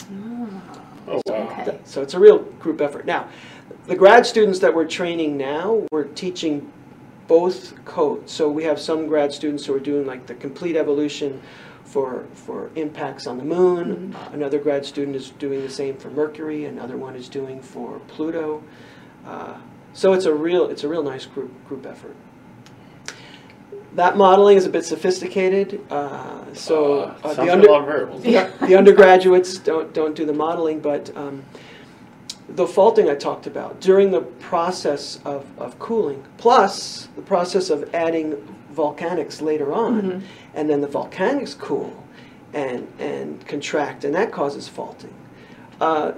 Oh 1.08 1.20
wow! 1.26 1.58
Okay. 1.66 1.78
So 1.84 2.00
it's 2.00 2.14
a 2.14 2.18
real 2.18 2.38
group 2.38 2.80
effort. 2.80 3.06
Now, 3.06 3.28
the 3.86 3.96
grad 3.96 4.24
students 4.24 4.60
that 4.60 4.72
we're 4.72 4.86
training 4.86 5.36
now, 5.36 5.86
we're 5.90 6.04
teaching 6.04 6.70
both 7.26 7.82
codes. 7.84 8.32
So 8.32 8.48
we 8.50 8.64
have 8.64 8.78
some 8.78 9.06
grad 9.06 9.32
students 9.32 9.66
who 9.66 9.74
are 9.74 9.80
doing 9.80 10.06
like 10.06 10.26
the 10.26 10.34
complete 10.34 10.76
evolution 10.76 11.42
for, 11.84 12.26
for 12.34 12.70
impacts 12.76 13.26
on 13.26 13.38
the 13.38 13.44
moon. 13.44 14.14
Uh, 14.14 14.30
another 14.32 14.58
grad 14.58 14.84
student 14.84 15.16
is 15.16 15.30
doing 15.30 15.62
the 15.62 15.70
same 15.70 15.96
for 15.96 16.10
Mercury. 16.10 16.66
Another 16.66 16.96
one 16.96 17.16
is 17.16 17.28
doing 17.28 17.60
for 17.60 17.98
Pluto. 18.08 18.62
Uh, 19.26 19.58
so 19.92 20.12
it's 20.12 20.24
a 20.24 20.34
real 20.34 20.68
it's 20.68 20.84
a 20.84 20.88
real 20.88 21.02
nice 21.02 21.26
group 21.26 21.52
group 21.68 21.86
effort. 21.86 22.14
That 23.94 24.16
modeling 24.16 24.56
is 24.56 24.66
a 24.66 24.70
bit 24.70 24.84
sophisticated. 24.84 25.80
Uh, 25.90 26.52
so 26.52 27.02
Uh, 27.02 27.14
uh, 27.28 27.34
the 27.34 27.52
under, 27.52 27.68
a 27.68 27.70
lot 27.70 27.80
of 27.82 27.86
variables. 27.86 28.22
the, 28.22 28.50
the 28.66 28.74
undergraduates 28.80 29.56
don't 29.58 29.92
don't 29.94 30.16
do 30.16 30.26
the 30.26 30.32
modeling, 30.32 30.80
but 30.80 31.16
um, 31.16 31.44
the 32.48 32.66
faulting 32.66 33.08
I 33.08 33.14
talked 33.14 33.46
about 33.46 33.80
during 33.80 34.10
the 34.10 34.20
process 34.20 35.20
of, 35.24 35.46
of 35.58 35.78
cooling, 35.78 36.22
plus 36.38 37.08
the 37.16 37.22
process 37.22 37.70
of 37.70 37.94
adding 37.94 38.36
volcanics 38.74 39.40
later 39.40 39.72
on, 39.72 40.22
and 40.54 40.68
then 40.68 40.80
the 40.80 40.88
volcanics 40.88 41.56
cool 41.56 42.04
and 42.52 42.86
and 42.98 43.46
contract, 43.46 44.04
and 44.04 44.14
that 44.14 44.32
causes 44.32 44.68
faulting. 44.68 45.14
Uh, 45.80 46.12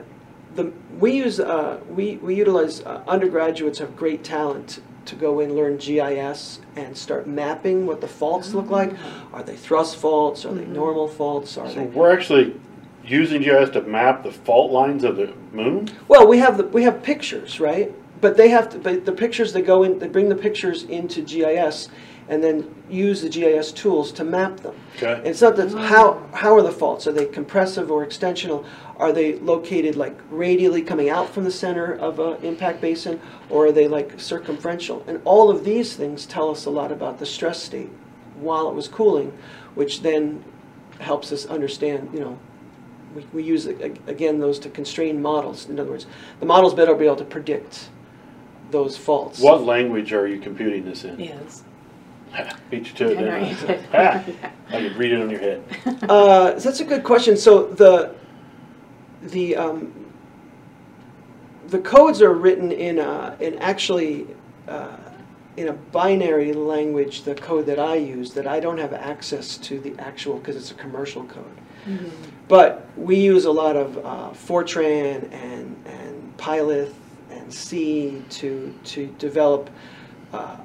the, 0.56 0.72
we 0.98 1.12
use 1.12 1.38
uh, 1.40 1.80
we, 1.88 2.16
we 2.16 2.34
utilize 2.34 2.80
uh, 2.82 3.02
undergraduates 3.06 3.78
have 3.78 3.96
great 3.96 4.24
talent 4.24 4.80
to 5.04 5.14
go 5.14 5.40
in 5.40 5.54
learn 5.54 5.76
GIS 5.76 6.60
and 6.74 6.96
start 6.96 7.28
mapping 7.28 7.86
what 7.86 8.00
the 8.00 8.08
faults 8.08 8.54
look 8.54 8.70
like. 8.70 8.92
Are 9.32 9.42
they 9.42 9.56
thrust 9.56 9.96
faults? 9.96 10.44
Are 10.44 10.52
they 10.52 10.64
normal 10.64 11.06
faults? 11.06 11.56
Are 11.56 11.68
So 11.68 11.76
they 11.76 11.86
we're 11.86 12.12
actually 12.12 12.58
using 13.04 13.40
GIS 13.42 13.70
to 13.70 13.82
map 13.82 14.24
the 14.24 14.32
fault 14.32 14.72
lines 14.72 15.04
of 15.04 15.16
the 15.16 15.32
moon. 15.52 15.88
Well, 16.08 16.26
we 16.26 16.38
have 16.38 16.56
the, 16.56 16.64
we 16.64 16.82
have 16.82 17.04
pictures, 17.04 17.60
right? 17.60 17.94
but 18.20 18.36
they 18.36 18.48
have 18.48 18.68
to, 18.70 18.78
but 18.78 19.04
the 19.04 19.12
pictures, 19.12 19.52
they 19.52 19.62
go 19.62 19.82
in, 19.82 19.98
they 19.98 20.08
bring 20.08 20.28
the 20.28 20.36
pictures 20.36 20.84
into 20.84 21.22
GIS 21.22 21.88
and 22.28 22.42
then 22.42 22.74
use 22.90 23.22
the 23.22 23.28
GIS 23.28 23.72
tools 23.72 24.10
to 24.12 24.24
map 24.24 24.58
them. 24.58 24.74
And 25.00 25.02
Okay, 25.02 25.28
it's 25.28 25.42
not 25.42 25.56
that, 25.56 25.70
how, 25.72 26.22
how 26.32 26.56
are 26.56 26.62
the 26.62 26.72
faults? 26.72 27.06
Are 27.06 27.12
they 27.12 27.26
compressive 27.26 27.90
or 27.90 28.04
extensional? 28.04 28.64
Are 28.96 29.12
they 29.12 29.38
located 29.38 29.96
like 29.96 30.18
radially 30.30 30.82
coming 30.82 31.08
out 31.08 31.28
from 31.28 31.44
the 31.44 31.50
center 31.50 31.94
of 31.94 32.18
an 32.18 32.42
impact 32.44 32.80
basin? 32.80 33.20
Or 33.48 33.66
are 33.66 33.72
they 33.72 33.86
like 33.88 34.18
circumferential? 34.18 35.04
And 35.06 35.20
all 35.24 35.50
of 35.50 35.64
these 35.64 35.94
things 35.94 36.26
tell 36.26 36.50
us 36.50 36.64
a 36.66 36.70
lot 36.70 36.90
about 36.90 37.18
the 37.18 37.26
stress 37.26 37.62
state 37.62 37.90
while 38.36 38.68
it 38.68 38.74
was 38.74 38.88
cooling, 38.88 39.36
which 39.74 40.02
then 40.02 40.44
helps 40.98 41.32
us 41.32 41.46
understand, 41.46 42.10
you 42.12 42.20
know, 42.20 42.38
we, 43.14 43.26
we 43.32 43.42
use, 43.42 43.66
again, 43.66 44.40
those 44.40 44.58
to 44.60 44.70
constrain 44.70 45.22
models. 45.22 45.68
In 45.68 45.78
other 45.78 45.90
words, 45.90 46.06
the 46.40 46.46
models 46.46 46.74
better 46.74 46.94
be 46.94 47.06
able 47.06 47.16
to 47.16 47.24
predict 47.24 47.88
those 48.70 48.96
faults. 48.96 49.38
what 49.38 49.62
language 49.62 50.12
are 50.12 50.26
you 50.26 50.40
computing 50.40 50.84
this 50.84 51.04
in? 51.04 51.18
Yes. 51.20 51.62
Beat 52.70 52.86
you 52.86 52.92
to 52.94 53.10
it, 53.10 53.18
I 53.18 53.54
didn't 53.54 53.70
I? 53.70 53.84
Ah, 53.94 54.50
I 54.68 54.80
could 54.80 54.96
read 54.96 55.12
it 55.12 55.22
on 55.22 55.30
your 55.30 55.40
head. 55.40 55.62
Uh, 56.08 56.52
that's 56.52 56.80
a 56.80 56.84
good 56.84 57.02
question. 57.04 57.36
So 57.36 57.66
the 57.66 58.14
the 59.22 59.56
um, 59.56 59.92
the 61.68 61.78
codes 61.80 62.22
are 62.22 62.32
written 62.32 62.70
in 62.70 62.98
a, 62.98 63.36
in 63.40 63.58
actually 63.58 64.26
uh, 64.68 64.96
in 65.56 65.68
a 65.68 65.72
binary 65.72 66.52
language. 66.52 67.22
The 67.22 67.34
code 67.34 67.66
that 67.66 67.78
I 67.78 67.96
use 67.96 68.32
that 68.34 68.46
I 68.46 68.60
don't 68.60 68.78
have 68.78 68.92
access 68.92 69.56
to 69.58 69.80
the 69.80 69.94
actual 69.98 70.38
because 70.38 70.56
it's 70.56 70.70
a 70.70 70.74
commercial 70.74 71.24
code. 71.24 71.44
But 72.48 72.88
we 72.96 73.16
use 73.16 73.44
a 73.44 73.50
lot 73.52 73.76
of 73.76 73.98
uh, 73.98 74.30
Fortran 74.32 75.32
and 75.32 75.76
and 75.86 76.36
Pylith 76.36 76.94
and 77.30 77.52
C 77.52 78.22
to 78.30 78.74
to 78.84 79.06
develop. 79.18 79.70
Uh, 80.32 80.56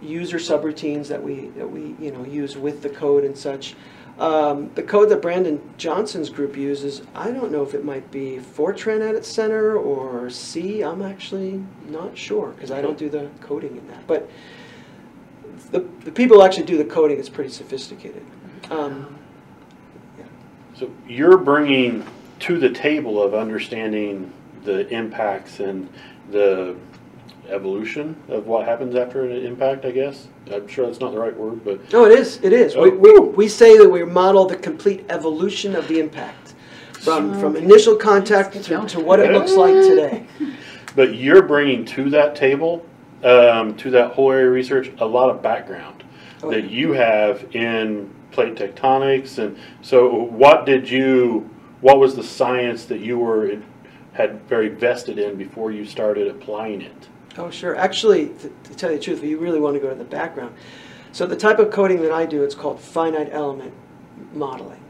user 0.00 0.38
subroutines 0.38 1.08
that 1.08 1.22
we 1.22 1.48
that 1.56 1.70
we 1.70 1.94
you 2.00 2.10
know 2.10 2.24
use 2.24 2.56
with 2.56 2.82
the 2.82 2.88
code 2.88 3.24
and 3.24 3.36
such. 3.36 3.74
Um, 4.18 4.70
the 4.74 4.82
code 4.82 5.08
that 5.08 5.22
Brandon 5.22 5.60
Johnson's 5.78 6.28
group 6.28 6.56
uses, 6.56 7.02
I 7.14 7.30
don't 7.30 7.50
know 7.50 7.62
if 7.62 7.72
it 7.72 7.82
might 7.82 8.10
be 8.10 8.38
Fortran 8.38 9.06
at 9.06 9.14
its 9.14 9.26
center 9.26 9.76
or 9.76 10.28
C. 10.28 10.82
I'm 10.84 11.00
actually 11.00 11.64
not 11.88 12.16
sure 12.16 12.50
because 12.50 12.70
I 12.70 12.82
don't 12.82 12.98
do 12.98 13.08
the 13.08 13.30
coding 13.40 13.76
in 13.76 13.86
that. 13.88 14.06
But 14.06 14.30
the, 15.70 15.80
the 16.04 16.12
people 16.12 16.36
who 16.36 16.42
actually 16.44 16.66
do 16.66 16.76
the 16.76 16.84
coding 16.84 17.18
is 17.18 17.30
pretty 17.30 17.50
sophisticated. 17.50 18.24
Um, 18.70 19.18
So 20.74 20.90
you're 21.08 21.38
bringing 21.38 22.04
to 22.40 22.58
the 22.58 22.70
table 22.70 23.22
of 23.22 23.34
understanding 23.34 24.32
the 24.64 24.88
impacts 24.88 25.60
and 25.60 25.88
the 26.30 26.76
evolution 27.52 28.16
of 28.28 28.46
what 28.46 28.66
happens 28.66 28.94
after 28.94 29.24
an 29.24 29.44
impact, 29.44 29.84
I 29.84 29.90
guess. 29.90 30.28
I'm 30.52 30.66
sure 30.66 30.86
that's 30.86 31.00
not 31.00 31.12
the 31.12 31.18
right 31.18 31.36
word, 31.36 31.64
but 31.64 31.92
no, 31.92 32.04
it 32.06 32.18
is. 32.18 32.38
It 32.42 32.52
is. 32.52 32.74
We, 32.76 32.90
Oh. 32.90 32.94
we, 32.94 33.18
we 33.20 33.48
say 33.48 33.76
that 33.78 33.88
we 33.88 34.04
model 34.04 34.46
the 34.46 34.56
complete 34.56 35.04
evolution 35.08 35.76
of 35.76 35.86
the 35.88 36.00
impact 36.00 36.54
from, 37.00 37.38
from 37.40 37.56
initial 37.56 37.96
contact 37.96 38.54
to, 38.64 38.86
to 38.86 39.00
what 39.00 39.20
it 39.20 39.32
looks 39.32 39.52
like 39.52 39.74
today. 39.88 40.26
but 40.96 41.14
you're 41.14 41.42
bringing 41.42 41.84
to 41.84 42.10
that 42.10 42.34
table, 42.36 42.84
um, 43.24 43.76
to 43.76 43.90
that 43.90 44.12
whole 44.12 44.32
area 44.32 44.46
of 44.48 44.52
research, 44.54 44.90
a 44.98 45.06
lot 45.06 45.30
of 45.30 45.42
background 45.42 46.04
Oh, 46.44 46.50
that 46.50 46.68
you 46.70 46.92
have 46.92 47.54
in 47.54 48.12
plate 48.32 48.56
tectonics, 48.56 49.38
and 49.38 49.56
so 49.80 50.12
what 50.24 50.66
did 50.66 50.90
you? 50.90 51.48
What 51.82 51.98
was 52.00 52.16
the 52.16 52.22
science 52.24 52.84
that 52.86 52.98
you 52.98 53.16
were 53.18 53.58
had 54.12 54.40
very 54.48 54.68
vested 54.68 55.18
in 55.20 55.36
before 55.36 55.70
you 55.70 55.84
started 55.86 56.26
applying 56.26 56.80
it? 56.82 57.08
Oh, 57.38 57.50
sure. 57.50 57.76
Actually, 57.76 58.28
to, 58.28 58.52
to 58.64 58.74
tell 58.74 58.90
you 58.90 58.98
the 58.98 59.02
truth, 59.04 59.18
if 59.18 59.24
you 59.24 59.38
really 59.38 59.60
want 59.60 59.74
to 59.74 59.80
go 59.80 59.88
to 59.88 59.94
the 59.94 60.04
background, 60.04 60.54
so 61.12 61.26
the 61.26 61.36
type 61.36 61.58
of 61.58 61.70
coding 61.70 62.02
that 62.02 62.12
I 62.12 62.26
do, 62.26 62.42
it's 62.42 62.54
called 62.54 62.80
finite 62.80 63.30
element 63.32 63.72
modeling. 64.32 64.82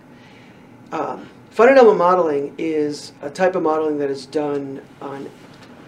Um, 0.90 1.28
finite 1.50 1.78
element 1.78 1.98
modeling 1.98 2.54
is 2.58 3.12
a 3.22 3.30
type 3.30 3.54
of 3.54 3.62
modeling 3.62 3.98
that 3.98 4.10
is 4.10 4.26
done 4.26 4.82
on 5.00 5.28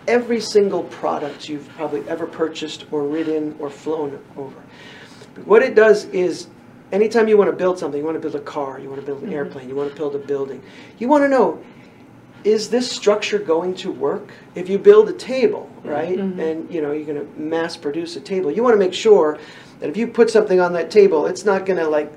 every 0.07 0.41
single 0.41 0.85
product 0.85 1.49
you've 1.49 1.69
probably 1.71 2.07
ever 2.09 2.27
purchased 2.27 2.87
or 2.91 3.05
ridden 3.05 3.57
or 3.59 3.71
flown 3.71 4.23
over. 4.37 4.63
What 5.45 5.63
it 5.63 5.75
does 5.75 6.05
is, 6.07 6.49
anytime 6.93 7.27
you 7.27 7.37
want 7.37 7.51
to 7.51 7.57
build 7.57 7.79
something, 7.79 7.99
you 7.99 8.05
want 8.05 8.17
to 8.17 8.21
build 8.21 8.35
a 8.35 8.45
car, 8.45 8.79
you 8.79 8.89
want 8.89 9.01
to 9.01 9.07
build 9.07 9.23
an 9.23 9.33
airplane, 9.33 9.69
you 9.69 9.75
want 9.75 9.91
to 9.91 9.97
build 9.97 10.15
a 10.15 10.19
building, 10.19 10.63
you 10.99 11.09
want 11.09 11.25
to 11.25 11.29
know 11.29 11.63
is 12.45 12.69
this 12.69 12.91
structure 12.91 13.39
going 13.39 13.75
to 13.77 13.91
work? 13.91 14.33
If 14.55 14.69
you 14.69 14.79
build 14.79 15.09
a 15.09 15.15
table, 15.15 15.71
right, 15.83 16.19
and 16.19 16.71
you 16.71 16.83
know 16.83 16.93
you're 16.93 17.07
going 17.07 17.21
to 17.27 17.41
mass 17.41 17.77
produce 17.77 18.17
a 18.17 18.21
table, 18.21 18.51
you 18.51 18.63
want 18.63 18.75
to 18.75 18.79
make 18.79 18.95
sure 18.95 19.39
that 19.81 19.89
if 19.89 19.97
you 19.97 20.07
put 20.07 20.31
something 20.31 20.61
on 20.61 20.73
that 20.75 20.91
table, 20.91 21.27
it's 21.27 21.45
not 21.45 21.67
going 21.67 21.79
to 21.79 21.89
like 21.89 22.13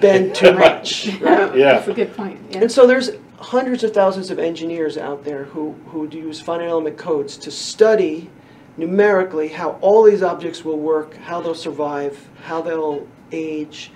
bend 0.00 0.34
too 0.34 0.52
much. 0.52 1.06
right? 1.20 1.56
Yeah. 1.56 1.74
That's 1.74 1.88
a 1.88 1.94
good 1.94 2.16
point. 2.16 2.40
Yeah. 2.50 2.62
And 2.62 2.72
so 2.72 2.86
there's 2.86 3.10
hundreds 3.38 3.84
of 3.84 3.92
thousands 3.92 4.30
of 4.30 4.38
engineers 4.38 4.96
out 4.96 5.24
there 5.24 5.44
who, 5.44 5.72
who 5.88 6.06
do 6.06 6.18
use 6.18 6.40
finite 6.40 6.68
element 6.68 6.96
codes 6.96 7.36
to 7.36 7.50
study 7.50 8.30
numerically 8.76 9.48
how 9.48 9.72
all 9.80 10.02
these 10.02 10.22
objects 10.22 10.64
will 10.64 10.78
work, 10.78 11.16
how 11.16 11.40
they'll 11.40 11.54
survive, 11.54 12.28
how 12.42 12.62
they'll 12.62 13.06
age. 13.32 13.90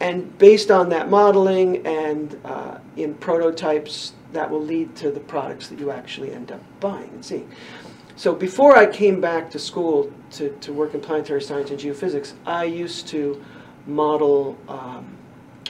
And 0.00 0.36
based 0.38 0.70
on 0.70 0.88
that 0.90 1.08
modeling 1.08 1.86
and 1.86 2.38
uh, 2.44 2.78
in 2.96 3.14
prototypes, 3.14 4.12
that 4.34 4.50
will 4.50 4.62
lead 4.62 4.94
to 4.96 5.10
the 5.10 5.20
products 5.20 5.68
that 5.68 5.78
you 5.78 5.90
actually 5.90 6.32
end 6.32 6.52
up 6.52 6.60
buying 6.80 7.10
and 7.10 7.24
seeing. 7.24 7.50
So 8.16 8.34
before 8.34 8.76
I 8.76 8.86
came 8.86 9.20
back 9.20 9.50
to 9.50 9.58
school 9.58 10.12
to, 10.32 10.50
to 10.60 10.72
work 10.72 10.94
in 10.94 11.00
planetary 11.00 11.42
science 11.42 11.70
and 11.70 11.80
geophysics, 11.80 12.34
I 12.46 12.64
used 12.64 13.08
to 13.08 13.42
model 13.86 14.56
um, 14.68 15.16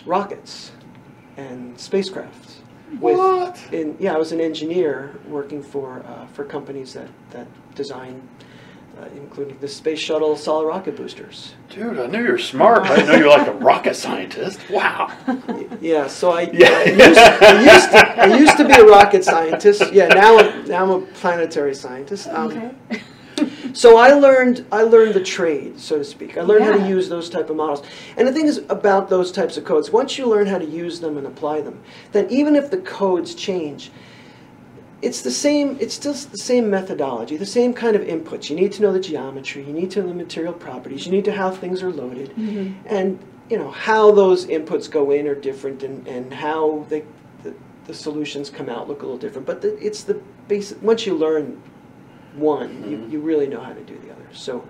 rockets 0.04 0.72
and 1.36 1.78
spacecraft. 1.80 2.60
With, 3.00 3.16
What? 3.16 3.60
In, 3.72 3.96
yeah, 3.98 4.14
I 4.14 4.18
was 4.18 4.32
an 4.32 4.40
engineer 4.40 5.18
working 5.26 5.62
for, 5.62 6.04
uh, 6.06 6.26
for 6.26 6.44
companies 6.44 6.92
that, 6.92 7.08
that 7.30 7.46
design, 7.74 8.28
uh, 9.00 9.06
including 9.16 9.58
the 9.58 9.68
space 9.68 9.98
shuttle 9.98 10.36
solid 10.36 10.66
rocket 10.66 10.96
boosters. 10.96 11.54
Dude, 11.68 11.98
I 11.98 12.06
knew 12.06 12.22
you 12.22 12.32
were 12.32 12.38
smart. 12.38 12.82
I 12.82 12.96
didn't 12.96 13.08
know 13.08 13.14
you 13.16 13.24
were 13.24 13.30
like 13.30 13.48
a 13.48 13.52
rocket 13.70 13.94
scientist. 13.94 14.60
Wow. 14.70 15.12
Yeah, 15.80 16.06
so 16.06 16.30
I, 16.30 16.42
Yeah. 16.52 16.68
I, 16.68 16.84
used, 16.90 17.18
I, 17.18 17.74
used 17.74 17.90
to, 17.90 18.20
I 18.20 18.36
used 18.38 18.56
to 18.58 18.64
be 18.66 18.74
a 18.74 18.84
rocket 18.84 19.24
scientist. 19.24 19.92
Yeah, 19.92 20.08
now 20.08 20.38
I'm, 20.38 20.64
now 20.66 20.82
I'm 20.84 20.90
a 20.90 21.00
planetary 21.00 21.74
scientist. 21.74 22.28
Um, 22.28 22.50
okay. 22.50 23.02
So 23.72 23.96
I 23.96 24.12
learned 24.12 24.64
I 24.70 24.82
learned 24.82 25.14
the 25.14 25.22
trade, 25.22 25.80
so 25.80 25.98
to 25.98 26.04
speak. 26.04 26.38
I 26.38 26.42
learned 26.42 26.64
how 26.64 26.76
to 26.76 26.88
use 26.88 27.08
those 27.08 27.28
type 27.28 27.50
of 27.50 27.56
models. 27.56 27.82
And 28.16 28.28
the 28.28 28.32
thing 28.32 28.46
is 28.46 28.58
about 28.68 29.10
those 29.10 29.32
types 29.32 29.56
of 29.56 29.64
codes, 29.64 29.90
once 29.90 30.16
you 30.16 30.26
learn 30.26 30.46
how 30.46 30.58
to 30.58 30.64
use 30.64 31.00
them 31.00 31.18
and 31.18 31.26
apply 31.26 31.60
them, 31.62 31.82
then 32.12 32.30
even 32.30 32.54
if 32.54 32.70
the 32.70 32.78
codes 32.78 33.34
change, 33.34 33.90
it's 35.04 35.20
the 35.22 35.30
same 35.30 35.76
it's 35.80 35.94
still 35.94 36.14
the 36.14 36.38
same 36.38 36.70
methodology, 36.70 37.36
the 37.36 37.46
same 37.46 37.74
kind 37.74 37.94
of 37.94 38.02
inputs. 38.02 38.48
You 38.48 38.56
need 38.56 38.72
to 38.72 38.82
know 38.82 38.92
the 38.92 39.00
geometry, 39.00 39.62
you 39.64 39.72
need 39.72 39.90
to 39.92 40.00
know 40.00 40.08
the 40.08 40.14
material 40.14 40.52
properties, 40.52 41.06
you 41.06 41.12
need 41.12 41.24
to 41.26 41.32
how 41.32 41.50
things 41.50 41.82
are 41.82 41.92
loaded. 41.92 42.36
And 42.86 43.18
you 43.50 43.58
know, 43.58 43.70
how 43.70 44.10
those 44.10 44.46
inputs 44.46 44.90
go 44.90 45.10
in 45.10 45.28
are 45.28 45.34
different 45.34 45.82
and, 45.82 46.06
and 46.08 46.32
how 46.32 46.86
they 46.88 47.04
the, 47.42 47.54
the 47.86 47.94
solutions 47.94 48.48
come 48.48 48.68
out 48.70 48.88
look 48.88 49.02
a 49.02 49.04
little 49.04 49.18
different. 49.18 49.46
But 49.46 49.60
the, 49.60 49.76
it's 49.78 50.04
the 50.04 50.20
basic 50.48 50.82
once 50.82 51.06
you 51.06 51.14
learn 51.14 51.62
one, 52.34 52.90
you, 52.90 53.06
you 53.10 53.20
really 53.20 53.46
know 53.46 53.60
how 53.60 53.72
to 53.72 53.82
do 53.82 53.98
the 53.98 54.10
other. 54.10 54.26
So, 54.32 54.66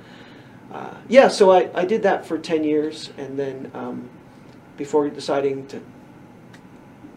uh, 0.73 0.95
yeah, 1.09 1.29
so 1.29 1.51
I, 1.51 1.71
I 1.75 1.85
did 1.87 2.03
that 2.03 2.27
for 2.27 2.37
10 2.37 2.63
years, 2.63 3.11
and 3.17 3.39
then 3.39 3.71
um, 3.73 4.11
before 4.77 5.09
deciding 5.09 5.67
to 5.69 5.81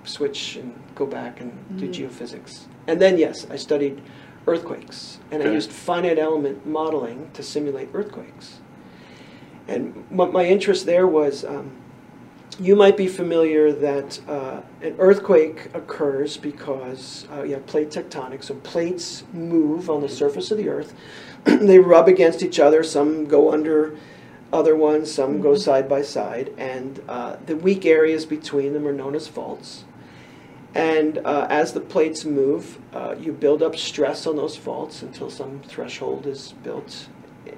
switch 0.05 0.55
and 0.55 0.73
go 0.95 1.05
back 1.05 1.41
and 1.41 1.51
do 1.77 1.89
geophysics. 1.89 2.65
And 2.87 3.01
then, 3.01 3.17
yes, 3.17 3.45
I 3.49 3.57
studied 3.57 4.01
earthquakes, 4.47 5.19
and 5.29 5.43
I 5.43 5.51
used 5.51 5.71
finite 5.71 6.17
element 6.17 6.65
modeling 6.65 7.29
to 7.33 7.43
simulate 7.43 7.89
earthquakes. 7.93 8.59
And 9.67 10.05
what 10.09 10.31
my 10.31 10.45
interest 10.45 10.85
there 10.85 11.05
was 11.05 11.43
um, 11.43 11.71
you 12.59 12.75
might 12.75 12.97
be 12.97 13.07
familiar 13.07 13.71
that 13.71 14.19
uh, 14.27 14.61
an 14.81 14.95
earthquake 14.97 15.69
occurs 15.75 16.37
because 16.37 17.27
uh, 17.31 17.43
you 17.43 17.53
have 17.53 17.65
plate 17.67 17.89
tectonics. 17.89 18.45
So 18.45 18.55
plates 18.55 19.23
move 19.31 19.89
on 19.89 20.01
the 20.01 20.09
surface 20.09 20.49
of 20.49 20.57
the 20.57 20.69
earth. 20.69 20.93
they 21.43 21.77
rub 21.77 22.07
against 22.07 22.41
each 22.41 22.59
other. 22.59 22.83
Some 22.83 23.25
go 23.25 23.51
under 23.51 23.95
other 24.51 24.75
ones. 24.75 25.11
Some 25.11 25.39
go 25.39 25.55
side 25.55 25.87
by 25.87 26.01
side. 26.01 26.51
And 26.57 26.99
uh, 27.07 27.37
the 27.45 27.55
weak 27.55 27.85
areas 27.85 28.25
between 28.25 28.73
them 28.73 28.87
are 28.87 28.93
known 28.93 29.13
as 29.13 29.27
faults. 29.27 29.83
And 30.77 31.17
uh, 31.25 31.47
as 31.49 31.73
the 31.73 31.79
plates 31.79 32.23
move, 32.23 32.77
uh, 32.93 33.15
you 33.19 33.33
build 33.33 33.63
up 33.63 33.75
stress 33.75 34.27
on 34.27 34.35
those 34.35 34.55
faults 34.55 35.01
until 35.01 35.27
some 35.31 35.59
threshold 35.61 36.27
is 36.27 36.53
built 36.61 37.07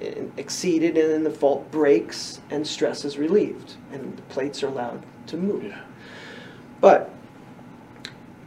and 0.00 0.32
exceeded, 0.38 0.96
and 0.96 1.10
then 1.10 1.24
the 1.24 1.30
fault 1.30 1.70
breaks 1.70 2.40
and 2.48 2.66
stress 2.66 3.04
is 3.04 3.18
relieved, 3.18 3.74
and 3.92 4.16
the 4.16 4.22
plates 4.22 4.62
are 4.62 4.68
allowed 4.68 5.04
to 5.26 5.36
move. 5.36 5.64
Yeah. 5.64 5.82
But 6.80 7.10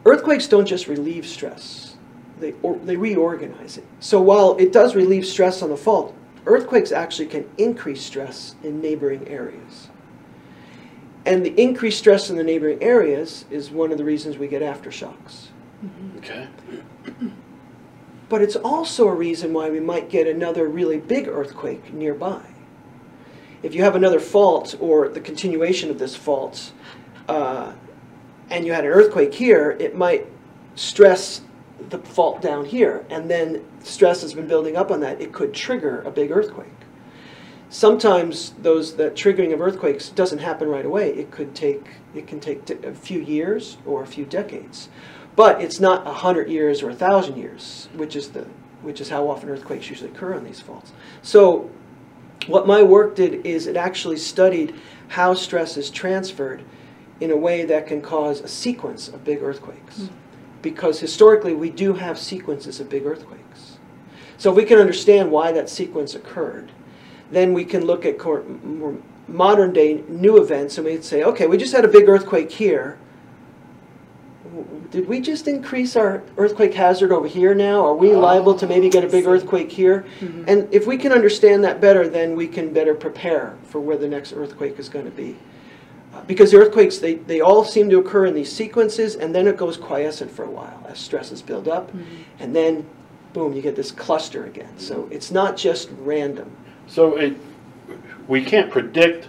earthquakes 0.04 0.48
don't 0.48 0.66
just 0.66 0.88
relieve 0.88 1.24
stress; 1.24 1.96
they, 2.40 2.54
or, 2.62 2.74
they 2.78 2.96
reorganize 2.96 3.78
it. 3.78 3.84
So 4.00 4.20
while 4.20 4.56
it 4.56 4.72
does 4.72 4.96
relieve 4.96 5.24
stress 5.24 5.62
on 5.62 5.70
the 5.70 5.76
fault, 5.76 6.16
earthquakes 6.46 6.90
actually 6.90 7.26
can 7.26 7.48
increase 7.58 8.02
stress 8.02 8.56
in 8.64 8.80
neighboring 8.80 9.28
areas. 9.28 9.88
And 11.26 11.44
the 11.44 11.58
increased 11.60 11.98
stress 11.98 12.28
in 12.28 12.36
the 12.36 12.44
neighboring 12.44 12.82
areas 12.82 13.46
is 13.50 13.70
one 13.70 13.92
of 13.92 13.98
the 13.98 14.04
reasons 14.04 14.36
we 14.36 14.48
get 14.48 14.62
aftershocks. 14.62 15.48
Okay. 16.18 16.48
But 18.26 18.40
it's 18.40 18.56
also 18.56 19.06
a 19.06 19.14
reason 19.14 19.52
why 19.52 19.70
we 19.70 19.80
might 19.80 20.08
get 20.08 20.26
another 20.26 20.66
really 20.66 20.96
big 20.96 21.28
earthquake 21.28 21.92
nearby. 21.92 22.42
If 23.62 23.74
you 23.74 23.82
have 23.82 23.96
another 23.96 24.18
fault 24.18 24.74
or 24.80 25.08
the 25.08 25.20
continuation 25.20 25.90
of 25.90 25.98
this 25.98 26.16
fault, 26.16 26.72
uh, 27.28 27.72
and 28.50 28.66
you 28.66 28.72
had 28.72 28.84
an 28.84 28.90
earthquake 28.90 29.34
here, 29.34 29.76
it 29.78 29.94
might 29.94 30.26
stress 30.74 31.42
the 31.90 31.98
fault 31.98 32.40
down 32.40 32.64
here, 32.64 33.04
and 33.10 33.30
then 33.30 33.64
stress 33.82 34.22
has 34.22 34.34
been 34.34 34.46
building 34.46 34.76
up 34.76 34.90
on 34.90 35.00
that. 35.00 35.20
It 35.20 35.32
could 35.32 35.52
trigger 35.54 36.02
a 36.02 36.10
big 36.10 36.30
earthquake. 36.30 36.68
Sometimes 37.70 38.54
those 38.62 38.96
that 38.96 39.14
triggering 39.14 39.52
of 39.52 39.60
earthquakes 39.60 40.08
doesn't 40.08 40.38
happen 40.38 40.68
right 40.68 40.84
away. 40.84 41.10
It 41.10 41.30
could 41.30 41.54
take 41.54 41.86
it 42.14 42.26
can 42.26 42.38
take 42.38 42.70
a 42.70 42.94
few 42.94 43.20
years 43.20 43.78
or 43.84 44.02
a 44.02 44.06
few 44.06 44.24
decades, 44.24 44.88
but 45.34 45.60
it's 45.60 45.80
not 45.80 46.06
a 46.06 46.12
hundred 46.12 46.48
years 46.48 46.82
or 46.82 46.90
a 46.90 46.94
thousand 46.94 47.36
years, 47.36 47.88
which 47.94 48.14
is 48.14 48.30
the 48.30 48.46
which 48.84 49.00
is 49.00 49.08
how 49.08 49.28
often 49.28 49.48
earthquakes 49.48 49.88
usually 49.88 50.10
occur 50.10 50.34
on 50.34 50.44
these 50.44 50.60
faults. 50.60 50.92
So, 51.22 51.70
what 52.46 52.66
my 52.66 52.82
work 52.82 53.16
did 53.16 53.46
is 53.46 53.66
it 53.66 53.76
actually 53.76 54.18
studied 54.18 54.74
how 55.08 55.34
stress 55.34 55.76
is 55.76 55.90
transferred 55.90 56.62
in 57.20 57.30
a 57.30 57.36
way 57.36 57.64
that 57.64 57.86
can 57.86 58.02
cause 58.02 58.40
a 58.40 58.48
sequence 58.48 59.08
of 59.08 59.24
big 59.24 59.42
earthquakes. 59.42 59.98
Hmm. 59.98 60.14
Because 60.60 61.00
historically, 61.00 61.54
we 61.54 61.70
do 61.70 61.94
have 61.94 62.18
sequences 62.18 62.80
of 62.80 62.88
big 62.88 63.06
earthquakes. 63.06 63.78
So, 64.36 64.50
if 64.50 64.56
we 64.56 64.64
can 64.64 64.78
understand 64.78 65.30
why 65.30 65.52
that 65.52 65.70
sequence 65.70 66.14
occurred, 66.14 66.70
then 67.30 67.52
we 67.52 67.64
can 67.64 67.84
look 67.84 68.04
at 68.04 68.18
more 68.64 68.96
modern 69.26 69.72
day 69.72 70.02
new 70.08 70.36
events 70.36 70.76
and 70.78 70.86
we'd 70.86 71.04
say, 71.04 71.22
okay, 71.24 71.46
we 71.46 71.56
just 71.56 71.72
had 71.72 71.84
a 71.84 71.88
big 71.88 72.08
earthquake 72.08 72.50
here. 72.50 72.98
Did 74.90 75.08
we 75.08 75.20
just 75.20 75.48
increase 75.48 75.96
our 75.96 76.22
earthquake 76.36 76.74
hazard 76.74 77.10
over 77.10 77.26
here 77.26 77.54
now? 77.54 77.84
Are 77.84 77.94
we 77.94 78.14
ah, 78.14 78.18
liable 78.18 78.54
to 78.54 78.66
maybe 78.66 78.88
get 78.88 79.02
a 79.02 79.08
big 79.08 79.26
earthquake 79.26 79.72
here? 79.72 80.04
Mm-hmm. 80.20 80.44
And 80.46 80.72
if 80.72 80.86
we 80.86 80.96
can 80.96 81.10
understand 81.10 81.64
that 81.64 81.80
better, 81.80 82.06
then 82.06 82.36
we 82.36 82.46
can 82.46 82.72
better 82.72 82.94
prepare 82.94 83.56
for 83.64 83.80
where 83.80 83.96
the 83.96 84.06
next 84.06 84.32
earthquake 84.32 84.78
is 84.78 84.88
going 84.88 85.06
to 85.06 85.10
be. 85.10 85.36
Uh, 86.14 86.22
Because 86.24 86.52
the 86.52 86.58
earthquakes, 86.58 86.98
they, 86.98 87.14
they 87.14 87.40
all 87.40 87.64
seem 87.64 87.90
to 87.90 87.98
occur 87.98 88.26
in 88.26 88.34
these 88.34 88.52
sequences, 88.52 89.16
and 89.16 89.34
then 89.34 89.48
it 89.48 89.56
goes 89.56 89.76
quiescent 89.76 90.30
for 90.30 90.44
a 90.44 90.50
while 90.50 90.86
as 90.88 91.00
stresses 91.00 91.42
build 91.42 91.66
up, 91.66 91.88
mm-hmm. 91.88 92.04
and 92.38 92.54
then, 92.54 92.86
boom, 93.32 93.52
you 93.52 93.62
get 93.62 93.74
this 93.74 93.90
cluster 93.90 94.44
again. 94.44 94.78
So 94.78 94.94
mm-hmm. 94.94 95.12
it's 95.12 95.32
not 95.32 95.56
just 95.56 95.88
random. 95.98 96.52
So 96.86 97.16
it, 97.16 97.36
we 98.28 98.44
can't 98.44 98.70
predict 98.70 99.28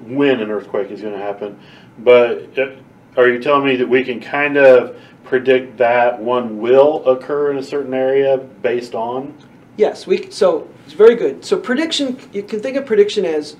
when 0.00 0.40
an 0.40 0.50
earthquake 0.50 0.90
is 0.90 1.00
going 1.00 1.12
to 1.12 1.18
happen, 1.18 1.58
but 1.98 2.58
uh, 2.58 2.70
are 3.16 3.28
you 3.28 3.40
telling 3.40 3.64
me 3.64 3.76
that 3.76 3.88
we 3.88 4.04
can 4.04 4.20
kind 4.20 4.56
of 4.56 4.96
predict 5.24 5.76
that 5.78 6.20
one 6.20 6.58
will 6.58 7.04
occur 7.08 7.50
in 7.50 7.58
a 7.58 7.62
certain 7.62 7.94
area 7.94 8.38
based 8.38 8.94
on? 8.94 9.34
Yes, 9.76 10.06
we, 10.06 10.30
so, 10.30 10.68
it's 10.84 10.94
very 10.94 11.14
good. 11.14 11.44
So 11.44 11.58
prediction, 11.58 12.18
you 12.32 12.42
can 12.42 12.60
think 12.60 12.76
of 12.76 12.84
prediction 12.84 13.24
as 13.24 13.56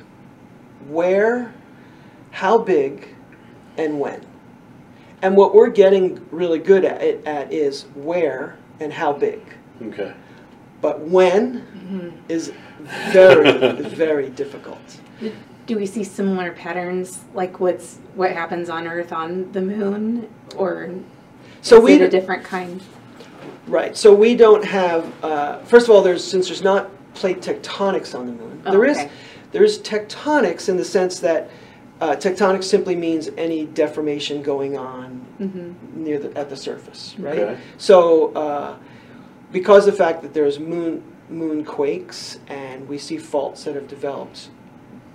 where, 0.88 1.54
how 2.30 2.58
big, 2.58 3.14
and 3.78 3.98
when. 3.98 4.26
And 5.22 5.36
what 5.36 5.54
we're 5.54 5.70
getting 5.70 6.26
really 6.30 6.58
good 6.58 6.84
at, 6.84 7.00
at 7.24 7.52
is 7.52 7.84
where 7.94 8.58
and 8.80 8.92
how 8.92 9.12
big. 9.12 9.40
Okay. 9.80 10.12
But 10.82 11.00
when 11.00 12.22
is 12.28 12.52
very, 13.12 13.72
very 13.82 14.28
difficult. 14.30 15.00
Do 15.66 15.76
we 15.76 15.86
see 15.86 16.02
similar 16.04 16.50
patterns 16.52 17.20
like 17.32 17.60
what's 17.60 17.98
what 18.16 18.32
happens 18.32 18.68
on 18.68 18.86
Earth 18.88 19.12
on 19.12 19.50
the 19.52 19.62
moon, 19.62 20.28
or 20.56 20.90
So 21.62 21.76
is 21.78 21.82
we, 21.84 21.92
it 21.94 22.02
a 22.02 22.08
different 22.10 22.42
kind? 22.44 22.82
right, 23.68 23.96
so 23.96 24.12
we 24.12 24.34
don't 24.34 24.64
have, 24.64 25.10
uh, 25.24 25.60
first 25.60 25.86
of 25.88 25.94
all, 25.94 26.02
there's, 26.02 26.22
since 26.24 26.48
there's 26.48 26.62
not 26.62 26.90
plate 27.14 27.40
tectonics 27.40 28.18
on 28.18 28.26
the 28.26 28.32
moon, 28.32 28.60
Oh, 28.66 28.72
there 28.72 28.84
is, 28.84 28.98
okay. 28.98 29.10
there 29.52 29.62
is 29.62 29.78
tectonics 29.78 30.68
in 30.68 30.76
the 30.76 30.84
sense 30.84 31.20
that 31.20 31.48
uh, 32.00 32.16
tectonics 32.16 32.64
simply 32.64 32.96
means 32.96 33.28
any 33.36 33.66
deformation 33.66 34.42
going 34.42 34.76
on 34.76 35.24
Mm-hmm. 35.40 36.04
near 36.04 36.18
the, 36.20 36.36
at 36.38 36.48
the 36.50 36.56
surface, 36.56 37.14
right? 37.18 37.38
Okay. 37.38 37.60
So, 37.78 38.32
uh, 38.34 38.76
because 39.52 39.86
of 39.86 39.92
the 39.92 39.98
fact 39.98 40.22
that 40.22 40.34
there's 40.34 40.58
moon 40.58 41.02
moon 41.28 41.64
quakes 41.64 42.38
and 42.48 42.86
we 42.88 42.98
see 42.98 43.16
faults 43.16 43.64
that 43.64 43.74
have 43.74 43.88
developed, 43.88 44.50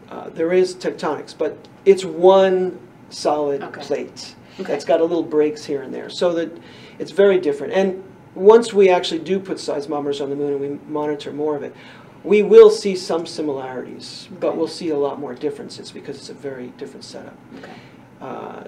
uh, 0.10 0.30
there 0.30 0.52
is 0.54 0.74
tectonics, 0.76 1.38
but 1.38 1.68
it's 1.86 2.04
one 2.06 2.80
solid 3.10 3.62
Okay. 3.64 3.82
plate 3.82 4.36
Okay. 4.60 4.72
that's 4.72 4.86
got 4.86 5.00
a 5.00 5.04
little 5.04 5.24
breaks 5.24 5.64
here 5.66 5.84
and 5.84 5.94
there, 5.94 6.10
so 6.10 6.34
that 6.34 6.50
it's 6.98 7.12
very 7.12 7.40
different. 7.40 7.74
And 7.74 8.04
once 8.34 8.74
we 8.74 8.90
actually 8.90 9.20
do 9.20 9.40
put 9.40 9.58
seismometers 9.58 10.22
on 10.22 10.30
the 10.30 10.36
moon 10.36 10.54
and 10.54 10.62
we 10.62 10.80
monitor 10.92 11.32
more 11.32 11.56
of 11.56 11.64
it, 11.64 11.76
we 12.24 12.42
will 12.42 12.70
see 12.72 12.96
some 12.96 13.26
similarities, 13.26 14.28
but 14.40 14.58
we'll 14.58 14.68
see 14.68 14.90
a 14.90 14.98
lot 14.98 15.20
more 15.20 15.36
differences 15.36 15.92
because 15.92 16.18
it's 16.18 16.30
a 16.30 16.34
very 16.34 16.68
different 16.78 17.04
setup. 17.04 17.38
Okay. 17.60 17.74
Uh, 18.20 18.64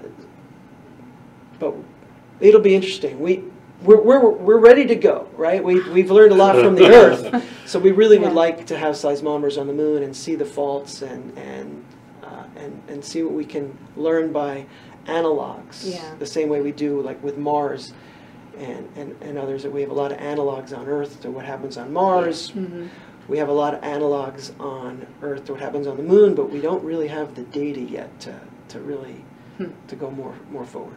but 1.58 1.74
it'll 2.40 2.60
be 2.60 2.74
interesting. 2.74 3.18
We 3.20 3.44
we're, 3.82 4.00
we're, 4.00 4.28
we're 4.30 4.58
ready 4.58 4.86
to 4.86 4.94
go, 4.94 5.28
right? 5.36 5.62
We, 5.62 5.88
we've 5.90 6.10
learned 6.10 6.32
a 6.32 6.36
lot 6.36 6.56
from 6.56 6.74
the 6.74 6.86
Earth, 6.86 7.44
so 7.66 7.78
we 7.78 7.92
really 7.92 8.18
would 8.18 8.28
Yeah. 8.28 8.34
like 8.34 8.66
to 8.66 8.76
have 8.78 8.94
seismometers 8.94 9.58
on 9.60 9.66
the 9.66 9.72
moon 9.72 10.02
and 10.02 10.14
see 10.14 10.34
the 10.34 10.44
faults 10.44 11.02
and 11.02 11.36
and 11.38 11.84
uh, 12.22 12.44
and 12.56 12.82
and 12.88 13.04
see 13.04 13.22
what 13.22 13.32
we 13.32 13.44
can 13.44 13.76
learn 13.96 14.32
by 14.32 14.66
analogs. 15.06 15.90
Yeah. 15.94 16.14
The 16.18 16.26
same 16.26 16.48
way 16.48 16.60
we 16.60 16.72
do 16.72 17.00
like 17.00 17.22
with 17.22 17.38
Mars. 17.38 17.92
And, 18.58 18.86
and, 18.94 19.16
and 19.22 19.38
others 19.38 19.62
that 19.62 19.70
we 19.72 19.80
have 19.80 19.88
a 19.90 19.94
lot 19.94 20.12
of 20.12 20.18
analogs 20.18 20.76
on 20.76 20.86
Earth 20.86 21.22
to 21.22 21.30
what 21.30 21.46
happens 21.46 21.78
on 21.78 21.90
Mars. 21.94 22.50
Mm-hmm. 22.50 22.88
We 23.26 23.38
have 23.38 23.48
a 23.48 23.52
lot 23.52 23.72
of 23.72 23.80
analogs 23.80 24.52
on 24.60 25.06
Earth 25.22 25.46
to 25.46 25.52
what 25.52 25.62
happens 25.62 25.86
on 25.86 25.96
the 25.96 26.02
moon, 26.02 26.34
but 26.34 26.50
we 26.50 26.60
don't 26.60 26.84
really 26.84 27.08
have 27.08 27.34
the 27.34 27.42
data 27.44 27.80
yet 27.80 28.20
to, 28.20 28.38
to 28.68 28.80
really 28.80 29.24
Hmm. 29.56 29.68
to 29.88 29.96
go 29.96 30.10
more 30.10 30.34
more 30.50 30.64
forward. 30.66 30.96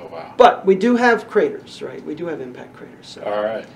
Oh 0.00 0.06
wow. 0.06 0.34
But 0.36 0.64
we 0.64 0.74
do 0.74 0.96
have 0.96 1.28
craters, 1.28 1.82
right? 1.82 2.04
We 2.04 2.14
do 2.14 2.26
have 2.26 2.40
impact 2.40 2.74
craters. 2.74 3.06
So. 3.08 3.22
All 3.22 3.42
right. 3.42 3.66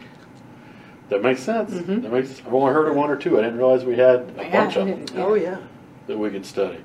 That 1.08 1.22
makes 1.22 1.40
sense. 1.42 1.72
Mhm. 1.72 2.02
That 2.02 2.12
makes. 2.12 2.40
I've 2.46 2.54
only 2.54 2.72
heard 2.72 2.88
of 2.88 2.94
one 2.96 3.10
or 3.10 3.16
two. 3.16 3.38
I 3.38 3.42
didn't 3.42 3.58
realize 3.58 3.84
we 3.84 3.96
had 3.96 4.32
a 4.38 4.44
Yeah, 4.44 4.50
bunch 4.64 4.76
of 4.76 4.86
them 4.86 5.04
didn't- 5.04 5.18
Oh 5.18 5.34
yeah. 5.34 5.58
that 6.06 6.18
we 6.18 6.30
could 6.30 6.46
study. 6.46 6.78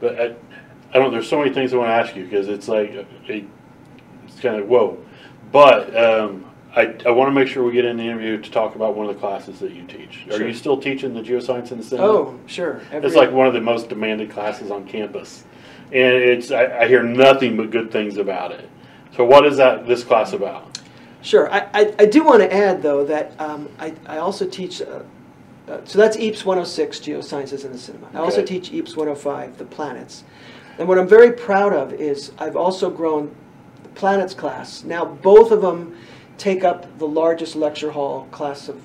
But 0.00 0.20
I, 0.20 0.34
I 0.94 0.98
don't. 0.98 1.10
There's 1.10 1.28
so 1.28 1.38
many 1.38 1.52
things 1.52 1.74
I 1.74 1.76
want 1.76 1.88
to 1.88 1.94
ask 1.94 2.16
you 2.16 2.24
because 2.24 2.48
it's 2.48 2.68
like 2.68 2.90
a, 2.92 3.06
a- 3.28 3.44
it's 4.26 4.40
kind 4.40 4.56
of 4.60 4.68
whoa. 4.68 4.98
But 5.52 5.94
um, 5.96 6.46
I, 6.74 6.94
I 7.06 7.10
want 7.10 7.28
to 7.28 7.32
make 7.32 7.48
sure 7.48 7.64
we 7.64 7.72
get 7.72 7.84
in 7.84 7.96
the 7.96 8.02
interview 8.04 8.40
to 8.40 8.50
talk 8.50 8.74
about 8.76 8.96
one 8.96 9.08
of 9.08 9.14
the 9.14 9.20
classes 9.20 9.58
that 9.60 9.72
you 9.72 9.84
teach. 9.86 10.26
Are 10.30 10.46
you 10.46 10.54
still 10.54 10.76
teaching 10.78 11.12
the 11.14 11.20
geoscience 11.22 11.70
in 11.72 11.78
the 11.78 11.84
cinema? 11.84 12.08
Oh 12.08 12.40
sure. 12.46 12.80
Every- 12.92 13.06
It's 13.06 13.16
like 13.16 13.30
one 13.30 13.46
of 13.46 13.52
the 13.54 13.60
most 13.60 13.88
demanded 13.88 14.30
classes 14.30 14.70
on 14.70 14.86
campus, 14.86 15.44
and 15.92 16.14
it's 16.14 16.50
I, 16.50 16.80
I 16.82 16.88
hear 16.88 17.02
nothing 17.02 17.56
but 17.58 17.70
good 17.70 17.90
things 17.90 18.16
about 18.16 18.52
it. 18.52 18.68
So 19.16 19.24
what 19.24 19.46
is 19.46 19.56
that 19.56 19.86
this 19.86 20.04
class 20.04 20.32
about? 20.32 20.78
Sure. 21.22 21.52
I, 21.52 21.68
I, 21.72 21.94
I 22.00 22.06
do 22.06 22.22
want 22.22 22.40
to 22.40 22.52
add 22.52 22.82
though 22.82 23.04
that 23.06 23.32
um, 23.40 23.68
I, 23.78 23.94
I 24.06 24.18
also 24.18 24.46
teach. 24.46 24.82
Uh, 24.82 25.02
uh, 25.68 25.80
so 25.84 25.98
that's 25.98 26.16
EAPS 26.16 26.44
106, 26.44 27.00
Geosciences 27.00 27.64
in 27.64 27.72
the 27.72 27.78
Cinema. 27.78 28.08
I 28.14 28.18
also 28.18 28.44
teach 28.44 28.70
EAPS 28.70 28.94
105, 28.94 29.58
the 29.58 29.64
planets. 29.64 30.22
And 30.78 30.86
what 30.86 30.96
I'm 30.96 31.08
very 31.08 31.32
proud 31.32 31.72
of 31.72 31.92
is 31.92 32.30
I've 32.38 32.54
also 32.54 32.88
grown 32.88 33.34
the 33.82 33.88
planets 33.88 34.32
class. 34.32 34.84
Now 34.84 35.04
both 35.04 35.50
of 35.50 35.62
them 35.62 35.96
take 36.38 36.62
up 36.62 36.98
the 36.98 37.08
largest 37.08 37.56
lecture 37.56 37.90
hall 37.90 38.28
class 38.30 38.68
of 38.68 38.80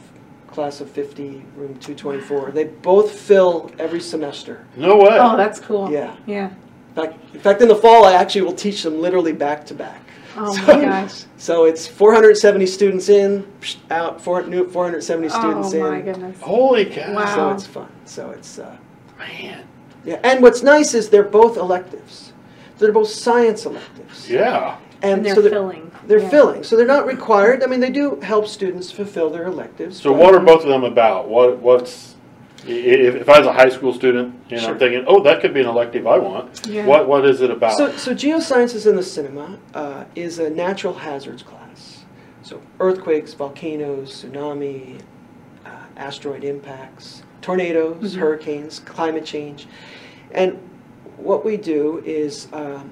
class 0.47 0.81
of 0.81 0.89
50, 0.89 1.43
room 1.55 1.77
224. 1.79 2.51
They 2.51 2.65
both 2.65 3.11
fill 3.11 3.71
every 3.79 4.01
semester. 4.01 4.65
No 4.75 4.97
way. 4.97 5.17
Oh, 5.19 5.37
that's 5.37 5.59
cool. 5.59 5.91
Yeah. 5.91 6.15
Yeah. 6.25 6.51
In 6.89 6.95
fact, 6.95 7.35
in 7.35 7.39
fact, 7.39 7.61
in 7.61 7.67
the 7.67 7.75
fall, 7.75 8.05
I 8.05 8.13
actually 8.13 8.41
will 8.41 8.53
teach 8.53 8.83
them 8.83 8.99
literally 8.99 9.31
back 9.31 9.65
to 9.67 9.73
back. 9.73 10.00
Oh 10.37 10.53
So- 10.55 10.61
my 10.77 10.81
gosh. 10.85 11.23
So 11.37 11.65
it's 11.65 11.87
470 11.87 12.65
students 12.67 13.09
in, 13.09 13.45
out, 13.89 14.21
four, 14.21 14.43
new 14.43 14.67
470 14.69 15.29
students 15.29 15.73
in. 15.73 15.81
Oh 15.81 15.85
in. 15.85 15.91
my 15.91 16.01
goodness. 16.01 16.39
Holy 16.41 16.85
cow! 16.85 17.13
Wow. 17.13 17.35
So 17.35 17.49
it's 17.51 17.65
fun. 17.67 17.91
So 18.05 18.29
it's, 18.31 18.59
uh, 18.59 18.77
Man. 19.17 19.65
yeah. 20.05 20.19
And 20.23 20.41
what's 20.41 20.61
nice 20.63 20.93
is 20.93 21.09
they're 21.09 21.23
both 21.23 21.57
electives. 21.57 22.33
They're 22.77 22.91
both 22.91 23.09
science 23.09 23.65
electives. 23.65 24.29
Yeah. 24.29 24.77
And 25.03 25.25
they're 25.25 25.33
so 25.35 25.41
they're, 25.41 25.51
filling. 25.51 25.91
they're 26.05 26.19
Yeah. 26.19 26.29
filling. 26.29 26.63
So 26.63 26.75
they're 26.75 26.85
not 26.85 27.05
required. 27.07 27.63
I 27.63 27.67
mean, 27.67 27.79
they 27.79 27.89
do 27.91 28.19
help 28.21 28.47
students 28.47 28.91
fulfill 28.91 29.29
their 29.31 29.45
electives. 29.47 29.99
So 29.99 30.11
what 30.11 30.33
are 30.35 30.39
both 30.39 30.61
of 30.63 30.69
them 30.69 30.83
about? 30.83 31.27
What 31.27 31.57
what's 31.57 32.10
i- 32.10 32.10
if, 32.67 33.15
if 33.15 33.29
I 33.29 33.39
was 33.39 33.47
a 33.47 33.53
high 33.53 33.69
school 33.69 33.93
student 33.93 34.35
and 34.49 34.61
Sure. 34.61 34.71
I'm 34.71 34.79
thinking, 34.79 35.03
oh, 35.07 35.21
that 35.23 35.41
could 35.41 35.53
be 35.53 35.61
an 35.61 35.67
elective 35.67 36.05
I 36.07 36.17
want. 36.17 36.67
Yeah. 36.67 36.85
What 36.85 37.07
what 37.07 37.25
is 37.25 37.41
it 37.41 37.49
about? 37.51 37.77
So, 37.77 37.91
so 37.97 38.13
geosciences 38.13 38.87
in 38.87 38.95
the 38.95 39.03
cinema 39.03 39.57
uh, 39.73 40.05
is 40.15 40.39
a 40.39 40.49
natural 40.49 40.93
hazards 40.93 41.43
class. 41.43 42.05
So 42.43 42.61
earthquakes, 42.79 43.33
volcanoes, 43.33 44.23
tsunami, 44.23 44.99
uh, 45.65 45.69
asteroid 45.97 46.43
impacts, 46.43 47.23
tornadoes, 47.41 48.15
Mhm. 48.15 48.19
hurricanes, 48.19 48.79
climate 48.79 49.25
change. 49.25 49.67
And 50.31 50.59
what 51.17 51.45
we 51.45 51.57
do 51.57 52.01
is 52.05 52.47
um, 52.53 52.89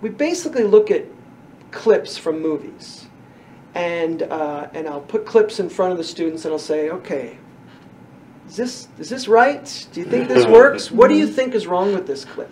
we 0.00 0.08
basically 0.10 0.64
look 0.64 0.90
at 0.90 1.04
clips 1.70 2.16
from 2.16 2.40
movies. 2.40 3.06
And, 3.74 4.22
uh, 4.24 4.66
and 4.74 4.88
I'll 4.88 5.00
put 5.02 5.24
clips 5.24 5.60
in 5.60 5.68
front 5.68 5.92
of 5.92 5.98
the 5.98 6.04
students 6.04 6.44
and 6.44 6.52
I'll 6.52 6.58
say, 6.58 6.90
okay, 6.90 7.38
is 8.50 8.56
this, 8.56 8.88
is 8.98 9.08
this 9.08 9.28
right? 9.28 9.88
Do 9.92 10.00
you 10.00 10.06
think 10.06 10.26
this 10.26 10.44
works? 10.44 10.90
What 10.90 11.08
do 11.08 11.14
you 11.14 11.28
think 11.28 11.54
is 11.54 11.68
wrong 11.68 11.94
with 11.94 12.06
this 12.08 12.24
clip? 12.24 12.50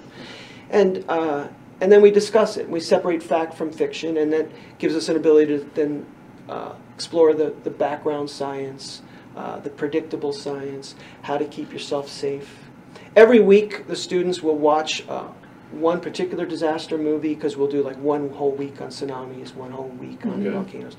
And, 0.71 1.05
uh, 1.09 1.49
and 1.81 1.91
then 1.91 2.03
we 2.03 2.13
discuss 2.13 2.57
it. 2.57 2.69
We 2.69 2.79
separate 2.79 3.21
fact 3.21 3.55
from 3.55 3.73
fiction, 3.73 4.17
and 4.17 4.33
that 4.33 4.49
gives 4.79 4.95
us 4.95 5.09
an 5.09 5.17
ability 5.17 5.59
to 5.59 5.71
then 5.75 6.07
uh, 6.49 6.75
explore 6.95 7.35
the, 7.35 7.53
the 7.65 7.71
background 7.71 8.31
science, 8.31 9.03
uh, 9.37 9.59
the 9.59 9.71
predictable 9.71 10.33
science, 10.33 10.95
how 11.23 11.37
to 11.37 11.45
keep 11.45 11.73
yourself 11.73 12.09
safe. 12.09 12.69
Every 13.17 13.41
week, 13.41 13.89
the 13.89 13.97
students 13.97 14.41
will 14.41 14.57
watch 14.57 15.05
uh, 15.09 15.27
one 15.73 16.01
particular 16.01 16.47
disaster 16.47 16.97
movie 16.97 17.35
because 17.35 17.57
we'll 17.57 17.69
do 17.69 17.83
like 17.83 17.97
one 17.99 18.31
whole 18.31 18.53
week 18.53 18.81
on 18.81 18.89
tsunamis, 18.89 19.55
one 19.55 19.71
whole 19.71 19.89
week 19.89 20.25
on 20.25 20.41
Okay. 20.41 20.51
volcanoes. 20.51 20.97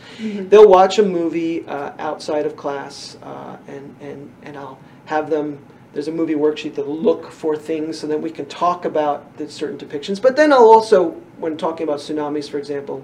They'll 0.49 0.69
watch 0.69 0.99
a 0.99 1.03
movie 1.03 1.65
uh, 1.67 1.93
outside 1.97 2.45
of 2.45 2.55
class, 2.55 3.17
uh, 3.23 3.58
and, 3.67 3.95
and, 4.01 4.32
and 4.43 4.58
I'll 4.58 4.79
have 5.05 5.29
them. 5.29 5.60
There's 5.93 6.08
a 6.08 6.12
movie 6.12 6.36
worksheet 6.36 6.75
that'll 6.75 6.95
look 6.95 7.32
for 7.32 7.55
things 7.55 7.99
so 7.99 8.05
that 8.08 8.21
we 8.21 8.29
can 8.29 8.45
talk 8.45 8.86
about 8.86 9.38
the 9.38 9.49
certain 9.49 9.77
depictions. 9.77 10.21
But 10.21 10.36
then 10.36 10.53
I'll 10.53 10.69
also, 10.69 11.10
when 11.38 11.58
talking 11.58 11.84
about 11.84 11.99
tsunamis, 11.99 12.47
for 12.47 12.60
example, 12.60 13.03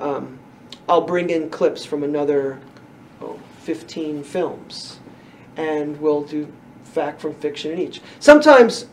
um, 0.00 0.38
I'll 0.88 1.02
bring 1.02 1.30
in 1.30 1.48
clips 1.48 1.84
from 1.84 2.02
another 2.02 2.58
oh, 3.22 3.38
15 3.60 4.24
films, 4.24 4.98
and 5.56 6.00
we'll 6.00 6.22
do 6.22 6.52
fact 6.82 7.20
from 7.20 7.34
fiction 7.34 7.70
in 7.72 7.78
each. 7.78 8.00
Sometimes, 8.18 8.86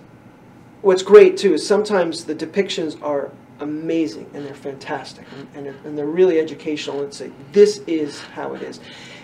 what's 0.86 1.02
great 1.02 1.36
too 1.36 1.56
is 1.56 1.66
sometimes 1.66 2.26
the 2.26 2.36
depictions 2.36 3.02
are 3.02 3.32
amazing 3.60 4.30
and 4.36 4.46
they're 4.46 4.54
fantastic 4.54 5.26
and, 5.36 5.48
and, 5.56 5.66
they're, 5.66 5.76
and 5.84 5.98
they're 5.98 6.06
really 6.06 6.40
educational 6.40 7.02
and 7.02 7.12
say 7.12 7.32
this 7.54 7.80
is 7.88 8.20
how 8.20 8.54
it 8.54 8.62
is. 8.62 8.80